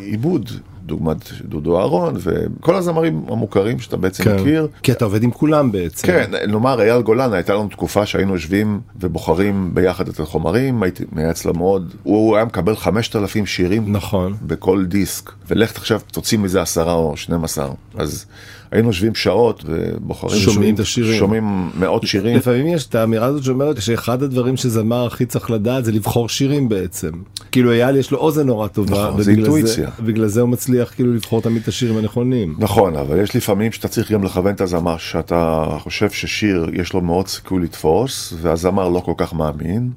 עיבוד 0.00 0.50
דוגמת 0.86 1.30
דודו 1.44 1.78
אהרון 1.78 2.14
וכל 2.18 2.74
הזמרים 2.74 3.24
המוכרים 3.28 3.78
שאתה 3.78 3.96
בעצם 3.96 4.24
כן. 4.24 4.34
מכיר. 4.34 4.68
כי 4.82 4.92
אתה 4.92 5.04
עובד 5.04 5.22
עם 5.22 5.30
כולם 5.30 5.72
בעצם. 5.72 6.06
כן, 6.06 6.30
נאמר 6.48 6.80
אייל 6.80 7.02
גולן, 7.02 7.32
הייתה 7.32 7.54
לנו 7.54 7.68
תקופה 7.68 8.06
שהיינו 8.06 8.32
יושבים 8.32 8.80
ובוחרים 9.00 9.70
ביחד 9.74 10.08
את 10.08 10.20
החומרים, 10.20 10.82
הייתי 10.82 11.04
מייעץ 11.12 11.44
לו 11.44 11.54
מאוד. 11.54 11.94
הוא 12.02 12.36
היה 12.36 12.44
מקבל 12.44 12.76
5,000 12.76 13.46
שירים 13.46 13.92
נכון. 13.92 14.36
בכל 14.42 14.84
דיסק, 14.84 15.32
ולך 15.48 15.76
עכשיו 15.76 16.00
תוציא 16.12 16.38
מזה 16.38 16.62
עשרה 16.62 16.92
או 16.92 17.16
12. 17.16 17.68
אז 17.96 18.26
היינו 18.70 18.88
יושבים 18.88 19.14
שעות 19.14 19.64
ובוחרים. 19.66 20.40
שומעים 20.40 20.74
את 20.74 20.80
השירים. 20.80 21.18
שומעים 21.18 21.70
מאות 21.78 22.06
שירים. 22.06 22.36
לפעמים 22.36 22.66
יש 22.66 22.86
את 22.86 22.94
האמירה 22.94 23.26
הזאת 23.26 23.44
שאומרת 23.44 23.82
שאחד 23.82 24.22
הדברים 24.22 24.56
שזמר 24.56 25.06
הכי 25.06 25.26
צריך 25.26 25.50
לדעת 25.50 25.84
זה 25.84 25.92
לבחור 25.92 26.28
שירים 26.28 26.68
בעצם. 26.68 27.10
כאילו 27.52 27.72
אייל 27.72 27.96
יש 27.96 28.10
לו 28.10 28.18
אוזן 28.18 28.46
נורא 28.46 28.68
טובה. 28.68 29.08
נכון, 29.08 29.22
זה 29.22 29.30
אינטואיציה. 29.30 29.90
בגלל 30.00 30.26
זה 30.26 30.40
הוא 30.40 30.48
מצליח 30.48 30.94
כאילו 30.94 31.14
לבחור 31.14 31.42
תמיד 31.42 31.62
את 31.62 31.68
השירים 31.68 31.98
הנכונים. 31.98 32.56
נכון, 32.58 32.96
אבל 32.96 33.20
יש 33.20 33.36
לפעמים 33.36 33.72
שאתה 33.72 33.88
צריך 33.88 34.12
גם 34.12 34.24
לכוון 34.24 34.54
את 34.54 34.60
הזמר, 34.60 34.96
שאתה 34.96 35.66
חושב 35.78 36.10
ששיר 36.10 36.66
יש 36.72 36.92
לו 36.92 37.00
מאוד 37.00 37.28
סיכוי 37.28 37.62
לתפוס, 37.62 38.34
והזמר 38.42 38.88
לא 38.88 39.00
כל 39.00 39.12
כך 39.16 39.34
מאמין. 39.34 39.90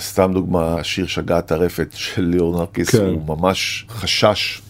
סתם 0.00 0.30
דוגמה, 0.34 0.84
שיר 0.84 1.06
שגעת 1.06 1.46
טרפת 1.46 1.88
של 1.94 2.22
ליאור 2.22 2.58
נרקיס, 2.58 2.88
כן. 2.88 3.04
הוא 3.04 3.36
ממש 3.36 3.86
חשש 3.88 4.62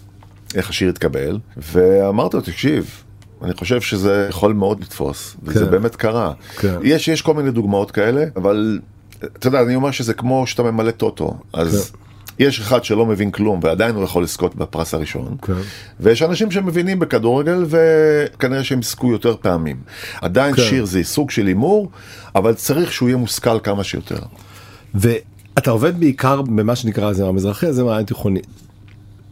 איך 0.54 0.70
השיר 0.70 0.88
יתקבל, 0.88 1.38
ואמרתי 1.56 2.36
לו, 2.36 2.42
תקשיב, 2.42 3.02
אני 3.42 3.54
חושב 3.54 3.80
שזה 3.80 4.26
יכול 4.28 4.52
מאוד 4.52 4.80
לתפוס, 4.80 5.36
וזה 5.42 5.64
כן. 5.64 5.70
באמת 5.70 5.96
קרה. 5.96 6.32
כן. 6.58 6.74
יש, 6.82 7.08
יש 7.08 7.22
כל 7.22 7.34
מיני 7.34 7.50
דוגמאות 7.50 7.90
כאלה, 7.90 8.24
אבל 8.36 8.78
אתה 9.24 9.46
יודע, 9.46 9.62
אני 9.62 9.74
אומר 9.74 9.90
שזה 9.90 10.14
כמו 10.14 10.46
שאתה 10.46 10.62
ממלא 10.62 10.90
טוטו, 10.90 11.34
אז 11.52 11.92
יש 12.38 12.60
אחד 12.60 12.84
שלא 12.84 13.06
מבין 13.06 13.30
כלום 13.30 13.60
ועדיין 13.62 13.94
הוא 13.94 14.04
יכול 14.04 14.22
לזכות 14.22 14.54
בפרס 14.54 14.94
הראשון. 14.94 15.36
כן. 15.42 15.52
ויש 16.00 16.22
אנשים 16.22 16.50
שמבינים 16.50 16.98
בכדורגל 16.98 17.64
וכנראה 17.68 18.64
שהם 18.64 18.78
יזכו 18.78 19.12
יותר 19.12 19.36
פעמים. 19.40 19.76
עדיין 20.20 20.56
כן. 20.56 20.62
שיר 20.62 20.84
זה 20.84 21.04
סוג 21.04 21.30
של 21.30 21.46
הימור, 21.46 21.90
אבל 22.34 22.54
צריך 22.54 22.92
שהוא 22.92 23.08
יהיה 23.08 23.16
מושכל 23.16 23.58
כמה 23.62 23.84
שיותר. 23.84 24.20
ואתה 24.94 25.70
עובד 25.70 26.00
בעיקר 26.00 26.42
במה 26.42 26.76
שנקרא 26.76 27.10
הזמר 27.10 27.28
המזרחי, 27.28 27.66
הזמר 27.66 27.92
העין 27.92 28.06
תיכוני. 28.06 28.40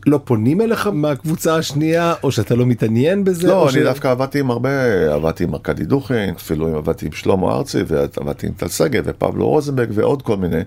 לא 0.07 0.21
פונים 0.25 0.61
אליך 0.61 0.87
מהקבוצה 0.93 1.57
השנייה, 1.57 2.15
או 2.23 2.33
שאתה 2.33 2.55
לא 2.55 2.67
מתעניין 2.67 3.25
בזה? 3.25 3.49
לא, 3.49 3.65
אני 3.65 3.73
ש- 3.73 3.77
דווקא 3.77 4.09
עבדתי 4.09 4.41
עם 4.41 4.51
הרבה, 4.51 4.71
עבדתי 5.15 5.45
עם 5.45 5.55
ארכדי 5.55 5.85
דוכין, 5.85 6.35
אפילו 6.35 6.77
עבדתי 6.77 7.07
עם 7.07 7.13
שלמה 7.13 7.53
ארצי, 7.57 7.79
ועבדתי 7.87 8.47
עם 8.47 8.53
טל 8.57 8.69
שגב 8.69 9.03
ופבלו 9.07 9.49
רוזנברג 9.49 9.89
ועוד 9.95 10.23
כל 10.23 10.37
מיני. 10.37 10.61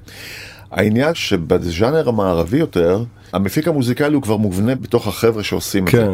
העניין 0.72 1.14
שבז'אנר 1.14 2.10
המערבי 2.10 2.58
יותר, 2.58 3.04
המפיק 3.34 3.68
המוזיקלי 3.68 4.14
הוא 4.16 4.22
כבר 4.24 4.38
מובנה 4.38 4.76
בתוך 4.76 5.08
החבר'ה 5.08 5.44
שעושים 5.44 5.88
את 5.88 5.92
זה. 5.92 5.98
כן. 5.98 6.12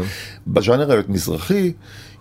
בז'אנר 0.47 1.01
המזרחי, 1.09 1.71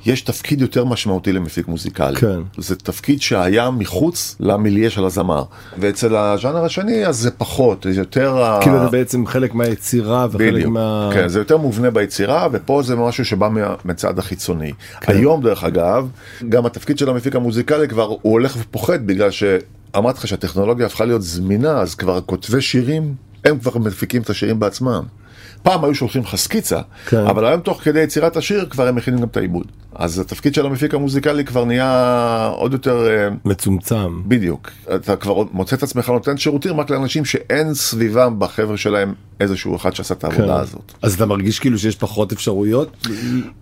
יש 0.07 0.20
תפקיד 0.22 0.61
יותר 0.61 0.85
משמעותי 0.85 1.33
למפיק 1.33 1.68
מוזיקלי. 1.68 2.16
כן. 2.16 2.38
זה 2.59 2.77
תפקיד 2.77 3.22
שהיה 3.22 3.70
מחוץ 3.70 4.37
למיליה 4.40 4.90
של 4.90 5.05
הזמר. 5.05 5.44
ואצל 5.79 6.16
הז'אנר 6.16 6.64
השני, 6.64 7.07
אז 7.07 7.16
זה 7.16 7.31
פחות, 7.31 7.87
זה 7.92 8.01
יותר... 8.01 8.42
ה- 8.44 8.59
כאילו 8.62 8.79
זה 8.81 8.87
בעצם 8.88 9.27
חלק 9.27 9.55
מהיצירה 9.55 10.27
וחלק 10.31 10.53
בדיוק, 10.55 10.72
מה... 10.72 11.11
כן, 11.14 11.29
זה 11.29 11.38
יותר 11.38 11.57
מובנה 11.57 11.90
ביצירה, 11.90 12.49
ופה 12.53 12.83
זה 12.83 12.96
משהו 12.96 13.25
שבא 13.25 13.49
מה- 13.49 13.75
מצד 13.85 14.18
החיצוני. 14.18 14.72
כן. 15.01 15.12
היום, 15.12 15.42
דרך 15.42 15.64
אגב, 15.64 16.09
גם 16.49 16.66
התפקיד 16.66 16.99
של 16.99 17.11
המפיק 17.11 17.37
המוזיקלי 17.37 17.88
כבר, 17.88 18.05
הוא 18.05 18.33
הולך 18.33 18.57
ופוחת 18.61 19.01
בגלל 19.01 19.31
שאמרתי 19.94 20.18
לך 20.18 20.29
שהטכנולוגיה 20.29 20.87
הפכה 20.87 21.05
להיות 21.05 21.22
זמינה, 21.22 21.81
אז 21.81 21.94
כבר 21.94 22.20
כותבי 22.20 22.61
שירים, 22.61 23.14
הם 23.44 23.59
כבר 23.59 23.79
מפיקים 23.79 24.22
את 24.22 24.31
השירים 24.31 24.61
בעצמם. 24.61 25.05
פעם 25.62 25.85
היו 25.85 25.94
שולחים 25.94 26.22
לך 26.22 26.37
סקיצה, 26.37 26.81
כן. 27.07 27.27
אבל 27.27 27.46
היום 27.46 27.61
תוך 27.61 27.81
כדי 27.83 28.01
יצירת 28.01 28.37
השיר 28.37 28.66
כבר 28.70 28.88
הם 28.88 28.94
מכינים 28.96 29.20
גם 29.20 29.27
את 29.27 29.37
העיבוד. 29.37 29.66
אז 29.94 30.18
התפקיד 30.18 30.55
של 30.55 30.66
המפיק 30.66 30.94
המוזיקלי 30.94 31.44
כבר 31.44 31.64
נהיה 31.64 32.51
עוד 32.57 32.72
יותר 32.72 33.07
אה, 33.09 33.29
מצומצם. 33.44 34.22
בדיוק. 34.29 34.70
אתה 34.94 35.16
כבר 35.16 35.42
מוצא 35.53 35.77
את 35.77 35.83
עצמך 35.83 36.09
נותן 36.09 36.37
שירותים 36.37 36.81
רק 36.81 36.90
לאנשים 36.90 37.25
שאין 37.25 37.75
סביבם 37.75 38.35
בחבר'ה 38.38 38.77
שלהם 38.77 39.14
איזשהו 39.40 39.77
אחד 39.77 39.94
שעשה 39.94 40.14
את 40.14 40.25
העבודה 40.25 40.55
כן. 40.57 40.61
הזאת. 40.61 40.92
אז 41.03 41.14
אתה 41.14 41.27
מרגיש 41.27 41.59
כאילו 41.59 41.79
שיש 41.79 41.96
פחות 41.96 42.33
אפשרויות? 42.33 43.07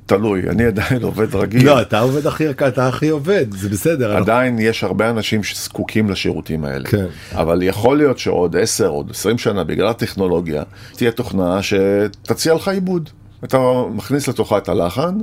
תלוי, 0.06 0.42
אני 0.48 0.64
עדיין 0.64 1.02
עובד 1.02 1.34
רגיל. 1.34 1.66
לא, 1.66 1.80
אתה 1.82 2.00
עובד 2.00 2.26
הכי, 2.26 2.50
אתה 2.50 2.88
הכי 2.88 3.08
עובד, 3.08 3.46
זה 3.50 3.68
בסדר. 3.68 4.10
אנחנו- 4.10 4.22
עדיין 4.32 4.58
יש 4.58 4.84
הרבה 4.84 5.10
אנשים 5.10 5.42
שזקוקים 5.44 6.10
לשירותים 6.10 6.64
האלה. 6.64 6.88
כן. 6.88 7.06
אבל 7.32 7.62
יכול 7.62 7.96
להיות 7.96 8.18
שעוד 8.18 8.56
10, 8.56 8.86
עוד 8.86 9.10
20 9.10 9.38
שנה, 9.38 9.64
בגלל 9.64 9.86
הטכנולוגיה, 9.88 10.62
תהיה 10.96 11.10
תוכנה 11.10 11.62
שתציע 11.64 12.54
לך 12.54 12.68
עיבוד. 12.68 13.10
אתה 13.44 13.58
מכניס 13.94 14.28
לתוכה 14.28 14.58
את 14.58 14.68
הלחן, 14.68 15.18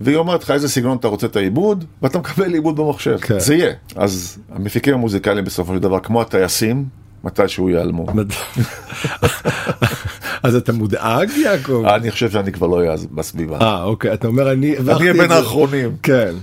והיא 0.00 0.16
אומרת 0.16 0.42
לך 0.42 0.50
איזה 0.50 0.68
סגנון 0.68 0.96
אתה 0.96 1.08
רוצה 1.08 1.26
את 1.26 1.36
העיבוד, 1.36 1.84
ואתה 2.02 2.18
מקבל 2.18 2.54
עיבוד 2.54 2.76
במחשב. 2.76 3.18
כן. 3.20 3.38
זה 3.38 3.54
יהיה. 3.54 3.72
אז 3.96 4.38
המפיקים 4.52 4.94
המוזיקליים 4.94 5.44
בסופו 5.44 5.74
של 5.74 5.80
דבר, 5.80 6.00
כמו 6.00 6.20
הטייסים, 6.20 6.84
מתי 7.24 7.48
שהוא 7.48 7.70
ייעלמו. 7.70 8.06
אז 10.42 10.54
אתה 10.54 10.72
מודאג 10.72 11.30
יעקב? 11.30 11.84
אני 11.86 12.10
חושב 12.10 12.30
שאני 12.30 12.52
כבר 12.52 12.66
לא 12.66 12.76
אהיה 12.78 12.94
בסביבה. 13.12 13.58
אה 13.60 13.82
אוקיי, 13.82 14.14
אתה 14.14 14.26
אומר 14.26 14.52
אני... 14.52 14.78
אני 14.78 15.12
בין 15.12 15.28
זה." 15.28 15.34
האחרונים. 15.34 15.96
כן. 16.02 16.34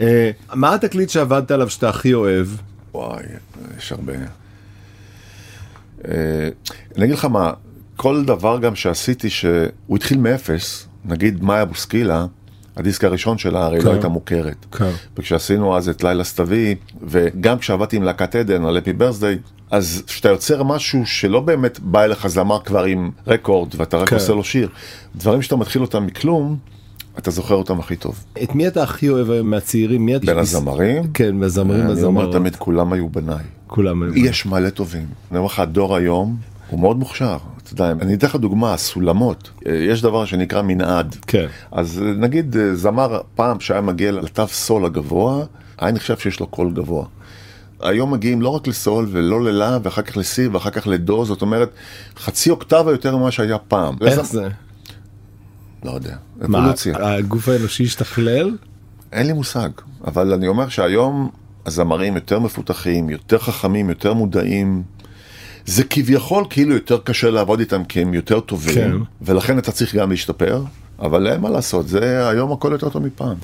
אה, 0.00 0.30
מה 0.54 0.74
התקליט 0.74 1.08
שעבדת 1.08 1.50
עליו 1.50 1.70
שאתה 1.70 1.88
הכי 1.88 2.14
אוהב? 2.14 2.46
וואי, 2.94 3.22
יש 3.78 3.92
הרבה. 3.92 4.12
אה, 6.08 6.48
אני 6.96 7.04
אגיד 7.04 7.14
לך 7.14 7.24
מה, 7.24 7.52
כל 8.00 8.24
דבר 8.24 8.58
גם 8.58 8.74
שעשיתי 8.74 9.30
שהוא 9.30 9.96
התחיל 9.96 10.18
מאפס, 10.18 10.86
נגיד 11.04 11.44
מאיה 11.44 11.64
בוסקילה, 11.64 12.26
הדיסק 12.76 13.04
הראשון 13.04 13.38
שלה 13.38 13.64
הרי 13.64 13.80
כן. 13.80 13.86
לא 13.86 13.92
הייתה 13.92 14.08
מוכרת. 14.08 14.66
כן. 14.72 14.90
וכשעשינו 15.16 15.76
אז 15.76 15.88
את 15.88 16.04
לילה 16.04 16.24
סתווי, 16.24 16.74
וגם 17.02 17.58
כשעבדתי 17.58 17.96
עם 17.96 18.02
להקת 18.02 18.34
עדן 18.34 18.64
על 18.64 18.78
אפי 18.78 18.92
ברסדיי, 18.92 19.38
אז 19.70 20.02
כשאתה 20.06 20.28
יוצר 20.28 20.62
משהו 20.62 21.06
שלא 21.06 21.40
באמת 21.40 21.80
בא 21.80 22.04
אליך 22.04 22.26
זמר 22.26 22.60
כבר 22.64 22.84
עם 22.84 23.10
רקורד, 23.26 23.68
ואתה 23.76 23.96
רק 23.96 24.08
כן. 24.08 24.16
עושה 24.16 24.32
לו 24.32 24.44
שיר, 24.44 24.68
דברים 25.16 25.42
שאתה 25.42 25.56
מתחיל 25.56 25.82
אותם 25.82 26.06
מכלום, 26.06 26.56
אתה 27.18 27.30
זוכר 27.30 27.54
אותם 27.54 27.80
הכי 27.80 27.96
טוב. 27.96 28.24
את 28.42 28.54
מי 28.54 28.68
אתה 28.68 28.82
הכי 28.82 29.08
אוהב 29.08 29.30
היום 29.30 29.50
מהצעירים? 29.50 30.06
מי. 30.06 30.18
בין 30.18 30.38
הזמרים, 30.38 31.02
כן, 31.14 31.36
מהזמרים 31.36 31.90
אני 31.90 32.02
אומר. 32.02 32.32
תמיד 32.32 32.56
כולם 32.56 32.92
היו 32.92 33.08
בניי. 33.08 33.44
כולם 33.66 34.02
היו. 34.02 34.16
יש 34.16 34.46
מלא 34.46 34.70
טובים. 34.70 35.06
אני 35.30 35.38
אומר 35.38 35.46
לך, 35.46 35.58
הדור 35.58 35.96
היום 35.96 36.36
הוא 36.70 36.80
מאוד 36.80 36.98
מוכשר. 36.98 37.38
אתה 37.74 37.84
יודע, 37.84 38.04
אני 38.04 38.14
אתן 38.14 38.26
לך 38.26 38.36
דוגמה, 38.36 38.74
הסולמות. 38.74 39.50
אה, 39.66 39.74
יש 39.74 40.02
דבר 40.02 40.24
שנקרא 40.24 40.62
מנעד. 40.62 41.16
כן. 41.26 41.46
אז 41.72 42.02
אה, 42.06 42.12
נגיד 42.12 42.56
אה, 42.56 42.74
זמר 42.74 43.20
פעם 43.34 43.60
שהיה 43.60 43.80
מגיע 43.80 44.12
לתו 44.12 44.48
סול 44.48 44.84
הגבוה, 44.84 45.44
היה 45.78 45.92
נחשב 45.92 46.18
שיש 46.18 46.40
לו 46.40 46.46
קול 46.46 46.72
גבוה. 46.72 47.04
היום 47.80 48.12
מגיעים 48.12 48.42
לא 48.42 48.48
רק 48.48 48.66
לסול 48.66 49.08
ולא 49.10 49.44
ללה 49.44 49.78
ואחר 49.82 50.02
כך 50.02 50.16
לסי 50.16 50.46
ואחר 50.48 50.70
כך 50.70 50.86
לדו, 50.86 51.24
זאת 51.24 51.42
אומרת 51.42 51.70
חצי 52.18 52.50
אוקטבה 52.50 52.90
יותר 52.90 53.16
ממה 53.16 53.30
שהיה 53.30 53.58
פעם. 53.58 53.96
איך 54.00 54.18
לזמ- 54.18 54.22
זה? 54.22 54.48
לא 55.84 55.90
יודע, 55.90 56.16
מה, 56.48 56.58
אבולוציה. 56.58 56.94
הגוף 57.16 57.48
האנושי 57.48 57.84
השתכלל? 57.84 58.56
אין 59.12 59.26
לי 59.26 59.32
מושג, 59.32 59.68
אבל 60.06 60.32
אני 60.32 60.48
אומר 60.48 60.68
שהיום 60.68 61.30
הזמרים 61.66 62.14
יותר 62.14 62.38
מפותחים, 62.38 63.10
יותר 63.10 63.38
חכמים, 63.38 63.88
יותר 63.88 64.14
מודעים. 64.14 64.82
זה 65.70 65.84
כביכול 65.84 66.44
כאילו 66.50 66.74
יותר 66.74 66.98
קשה 67.04 67.30
לעבוד 67.30 67.60
איתם 67.60 67.84
כי 67.84 68.00
הם 68.00 68.14
יותר 68.14 68.40
טובים, 68.40 68.74
כן. 68.74 68.96
ולכן 69.22 69.58
אתה 69.58 69.72
צריך 69.72 69.94
גם 69.94 70.10
להשתפר, 70.10 70.62
אבל 70.98 71.26
אין 71.26 71.40
מה 71.40 71.50
לעשות, 71.50 71.88
זה 71.88 72.28
היום 72.28 72.52
הכל 72.52 72.68
יותר 72.72 72.88
טוב 72.88 73.02
מפעם. 73.02 73.36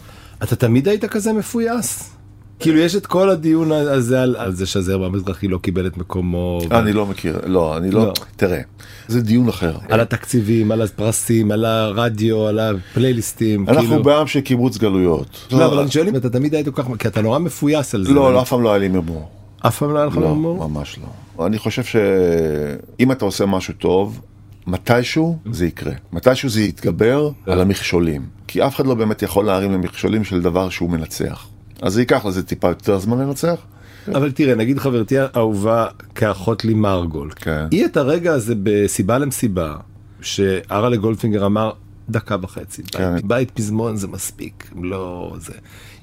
אתה 0.43 0.57
תמיד 0.57 0.89
היית 0.89 1.05
כזה 1.05 1.33
מפויס? 1.33 2.11
כאילו 2.59 2.79
יש 2.79 2.97
את 2.97 3.07
כל 3.07 3.31
הדיון 3.31 3.73
הזה 3.73 4.23
על, 4.23 4.37
על 4.39 4.55
זה 4.55 4.67
שהזרם 4.67 5.03
המזרחי 5.03 5.49
לא 5.49 5.59
קיבל 5.59 5.87
את 5.87 5.97
מקומו, 5.97 6.61
אני 6.71 6.93
לא 6.93 7.07
מכיר, 7.07 7.39
לא, 7.47 7.77
אני 7.77 7.91
לא. 7.91 8.05
לא, 8.05 8.13
תראה, 8.37 8.61
זה 9.09 9.23
דיון 9.23 9.49
אחר. 9.49 9.77
על 9.89 10.01
התקציבים, 10.01 10.73
על 10.73 10.83
הפרסים, 10.83 11.51
על 11.51 11.65
הרדיו, 11.65 12.47
על 12.47 12.59
הפלייליסטים, 12.59 13.69
אנחנו 13.69 13.89
כאילו... 13.89 14.03
בעם 14.03 14.27
של 14.27 14.41
קיבוץ 14.41 14.79
גלויות. 14.79 15.47
לא, 15.53 15.67
אבל 15.67 15.79
אני 15.79 15.91
שואל 15.91 16.09
אם 16.09 16.17
אתה 16.17 16.31
תמיד 16.31 16.55
היית 16.55 16.69
כל 16.69 16.83
כך, 16.83 16.89
כי 16.99 17.09
אתה 17.09 17.23
נורא 17.23 17.39
מפויס 17.39 17.95
על 17.95 18.05
זה. 18.05 18.13
לא, 18.13 18.33
לא, 18.33 18.43
אף 18.43 18.49
פעם 18.49 18.63
לא 18.63 18.71
היה 18.71 18.79
לי 18.79 18.89
ממור. 18.89 19.29
אף 19.67 19.79
פעם 19.79 19.93
לא 19.93 19.99
היה 19.99 20.07
לך 20.07 20.17
לא, 20.17 20.29
הומור? 20.29 20.69
ממש 20.69 20.99
לא. 20.99 21.47
אני 21.47 21.59
חושב 21.59 21.85
שאם 21.85 23.13
אתה 23.13 23.25
עושה 23.25 23.47
משהו 23.47 23.75
טוב, 23.75 24.21
מתישהו 24.67 25.39
זה 25.53 25.67
יקרה. 25.67 25.93
מתישהו 26.13 26.49
זה 26.49 26.63
יתגבר 26.63 27.31
על 27.47 27.61
המכשולים. 27.61 28.27
כי 28.47 28.67
אף 28.67 28.77
אחד 28.77 28.87
לא 28.87 28.95
באמת 28.95 29.23
יכול 29.23 29.45
להרים 29.45 29.73
למכשולים 29.73 30.25
של 30.25 30.43
דבר 30.43 30.69
שהוא 30.69 30.91
מנצח. 30.91 31.49
אז 31.83 31.93
זה 31.93 32.01
ייקח 32.01 32.25
לזה 32.27 32.43
טיפה 32.43 32.69
יותר 32.69 32.99
זמן 32.99 33.19
לנצח. 33.19 33.61
אבל 34.09 34.31
תראה, 34.31 34.55
נגיד 34.55 34.79
חברתי 34.79 35.19
האהובה 35.19 35.87
כאחות 36.15 36.65
לי 36.65 36.75
מרגול. 36.75 37.31
כן. 37.37 37.67
היא 37.71 37.85
את 37.85 37.97
הרגע 37.97 38.33
הזה 38.33 38.55
בסיבה 38.63 39.19
למסיבה, 39.19 39.77
שארלה 40.21 40.97
גולדפינגר 40.97 41.47
אמר, 41.47 41.71
דקה 42.09 42.37
וחצי. 42.43 42.83
כן. 42.83 43.15
בית, 43.15 43.25
בית 43.25 43.51
פזמון 43.51 43.97
זה 43.97 44.09
מספיק, 44.09 44.71
לא 44.83 45.35
זה. 45.39 45.53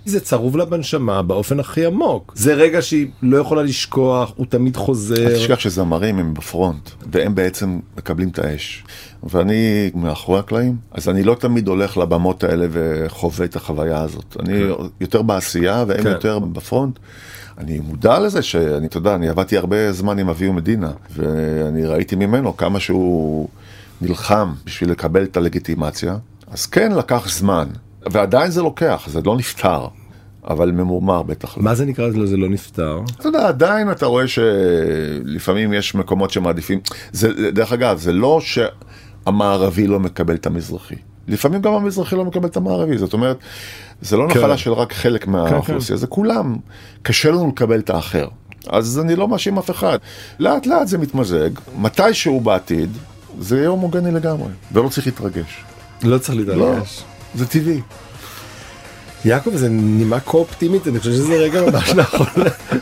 זה 0.05 0.19
צרוב 0.19 0.57
לה 0.57 0.65
בנשמה 0.65 1.21
באופן 1.21 1.59
הכי 1.59 1.85
עמוק. 1.85 2.33
זה 2.35 2.53
רגע 2.53 2.81
שהיא 2.81 3.07
לא 3.21 3.37
יכולה 3.37 3.63
לשכוח, 3.63 4.33
הוא 4.35 4.45
תמיד 4.49 4.77
חוזר. 4.77 5.27
אל 5.27 5.35
תשכח 5.35 5.59
שזמרים 5.59 6.19
הם 6.19 6.33
בפרונט, 6.33 6.89
והם 7.11 7.35
בעצם 7.35 7.79
מקבלים 7.97 8.29
את 8.29 8.39
האש. 8.39 8.83
ואני 9.23 9.91
מאחורי 9.95 10.39
הקלעים, 10.39 10.75
אז 10.91 11.09
אני 11.09 11.23
לא 11.23 11.35
תמיד 11.35 11.67
הולך 11.67 11.97
לבמות 11.97 12.43
האלה 12.43 12.67
וחווה 12.71 13.45
את 13.45 13.55
החוויה 13.55 14.01
הזאת. 14.01 14.37
אני 14.39 14.61
יותר 15.01 15.21
בעשייה 15.21 15.85
והם 15.87 16.03
כן. 16.03 16.11
יותר 16.11 16.39
בפרונט. 16.39 16.99
אני 17.57 17.79
מודע 17.79 18.19
לזה 18.19 18.41
שאני, 18.41 18.87
אתה 18.87 18.97
יודע, 18.97 19.15
אני 19.15 19.29
עבדתי 19.29 19.57
הרבה 19.57 19.91
זמן 19.91 20.19
עם 20.19 20.29
אביהו 20.29 20.53
מדינה, 20.53 20.91
ואני 21.15 21.85
ראיתי 21.85 22.15
ממנו 22.15 22.57
כמה 22.57 22.79
שהוא 22.79 23.49
נלחם 24.01 24.53
בשביל 24.65 24.91
לקבל 24.91 25.23
את 25.23 25.37
הלגיטימציה. 25.37 26.17
אז 26.51 26.65
כן, 26.65 26.91
לקח 26.91 27.27
זמן, 27.29 27.67
ועדיין 28.11 28.51
זה 28.51 28.61
לוקח, 28.61 29.07
זה 29.07 29.19
לא 29.25 29.37
נפתר, 29.37 29.87
אבל 30.47 30.71
ממורמר 30.71 31.23
בטח 31.23 31.57
לא. 31.57 31.63
מה 31.63 31.75
זה 31.75 31.85
נקרא 31.85 32.09
זה 32.25 32.37
לא 32.37 32.49
נפתר? 32.49 32.99
אתה 33.19 33.27
יודע, 33.27 33.47
עדיין 33.47 33.91
אתה 33.91 34.05
רואה 34.05 34.27
שלפעמים 34.27 35.73
יש 35.73 35.95
מקומות 35.95 36.31
שמעדיפים, 36.31 36.79
זה, 37.11 37.51
דרך 37.51 37.73
אגב, 37.73 37.97
זה 37.97 38.13
לא 38.13 38.39
שהמערבי 38.41 39.87
לא 39.87 39.99
מקבל 39.99 40.35
את 40.35 40.45
המזרחי. 40.45 40.95
לפעמים 41.27 41.61
גם 41.61 41.73
המזרחי 41.73 42.15
לא 42.15 42.25
מקבל 42.25 42.47
את 42.47 42.57
המערבי, 42.57 42.97
זאת 42.97 43.13
אומרת, 43.13 43.37
זה 44.01 44.17
לא 44.17 44.27
כן. 44.29 44.39
נחלה 44.39 44.57
של 44.57 44.73
רק 44.73 44.93
חלק 44.93 45.27
מהאוכלוסייה, 45.27 45.97
זה 45.97 46.07
כולם. 46.07 46.55
קשה 47.01 47.31
לנו 47.31 47.47
לקבל 47.47 47.79
את 47.79 47.89
האחר. 47.89 48.27
אז 48.67 48.99
אני 48.99 49.15
לא 49.15 49.27
מאשים 49.27 49.57
אף 49.57 49.69
אחד. 49.71 49.97
לאט 50.39 50.65
לאט 50.65 50.87
זה 50.87 50.97
מתמזג, 50.97 51.49
מתישהו 51.77 52.39
בעתיד, 52.39 52.89
זה 53.39 53.57
יהיה 53.57 53.67
הומוגני 53.67 54.11
לגמרי, 54.11 54.49
ולא 54.71 54.89
צריך 54.89 55.07
להתרגש. 55.07 55.63
לא 56.03 56.17
צריך 56.17 56.47
לא, 56.47 56.55
להתרגש. 56.55 57.03
זה 57.35 57.45
טבעי. 57.45 57.81
יעקב 59.25 59.55
זה 59.55 59.69
נימה 59.69 60.19
כה 60.19 60.37
אופטימית 60.37 60.87
אני 60.87 60.99
חושב 60.99 61.11
שזה 61.11 61.33
רגע 61.33 61.61
ממש 61.61 61.89
נכון 62.03 62.27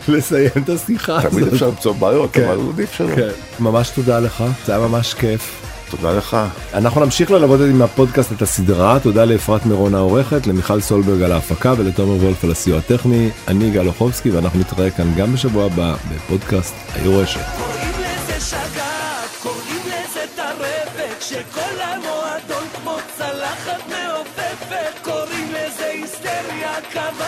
לסיים 0.08 0.50
את 0.64 0.70
השיחה 0.70 1.18
הזאת. 1.18 1.32
תמיד 1.32 1.48
אפשר 1.48 1.68
למצוא 1.68 1.94
בעיות, 1.94 2.30
כן. 2.34 2.48
אבל 2.48 2.60
עדיף 2.74 2.94
שלא. 2.94 3.16
כן. 3.16 3.30
ממש 3.60 3.90
תודה 3.90 4.20
לך 4.20 4.44
זה 4.66 4.76
היה 4.76 4.88
ממש 4.88 5.14
כיף. 5.14 5.62
תודה 5.90 6.12
לך. 6.12 6.38
אנחנו 6.74 7.06
נמשיך 7.06 7.32
ללוות 7.32 7.60
עם 7.62 7.82
הפודקאסט 7.82 8.32
את 8.32 8.42
הסדרה 8.42 9.00
תודה 9.00 9.26
לאפרת 9.26 9.66
מירון 9.66 9.96
העורכת 9.96 10.48
למיכל 10.48 10.82
סולברג 10.82 11.22
על 11.22 11.32
ההפקה 11.32 11.74
ולתומר 11.78 12.24
וולף 12.24 12.44
על 12.44 12.52
הסיוע 12.52 12.78
הטכני 12.78 13.30
אני 13.48 13.66
יגאל 13.66 13.88
אוחובסקי 13.88 14.32
ואנחנו 14.32 14.60
נתראה 14.60 14.90
כאן 14.90 15.16
גם 15.18 15.34
בשבוע 15.34 15.66
הבא 15.66 15.96
בפודקאסט 16.14 16.74
היורשת. 16.96 17.40
קוראים 17.58 17.92
לזה 18.00 18.46
שגעת, 18.46 19.30
קוראים 19.44 19.82
לזה 19.86 20.22
טרפת, 20.36 21.22
שכל 21.22 21.82
המועדון 21.82 22.64
כמו 22.76 22.96
צלחת 23.18 23.90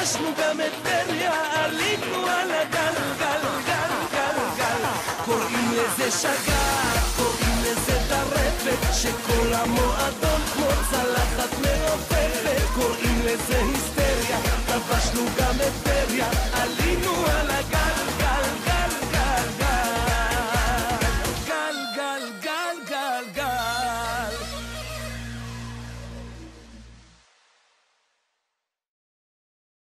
כבשנו 0.03 0.27
גם 0.37 0.61
את 0.61 0.71
טבריה, 0.83 1.31
עלינו 1.53 2.27
על 2.27 2.51
הגל, 2.51 2.93
גל, 3.19 3.41
גל, 3.65 3.89
גל, 4.11 4.37
גל, 4.57 4.87
קוראים 5.25 5.71
לזה 5.71 6.11
שגעת, 6.11 7.03
קוראים 7.17 7.57
לזה 7.61 7.97
טרפת, 8.09 8.93
שכל 8.93 9.53
המועדון 9.53 10.41
כמו 10.53 10.67
צלחת 10.91 11.59
מעופפת, 11.59 12.61
קוראים 12.75 13.21
לזה 13.25 13.59
היסטריה, 13.59 14.37
כבשנו 14.67 15.21
גם 15.37 15.55
את 15.55 15.73
טבריה, 15.83 16.29
עלינו 16.53 17.25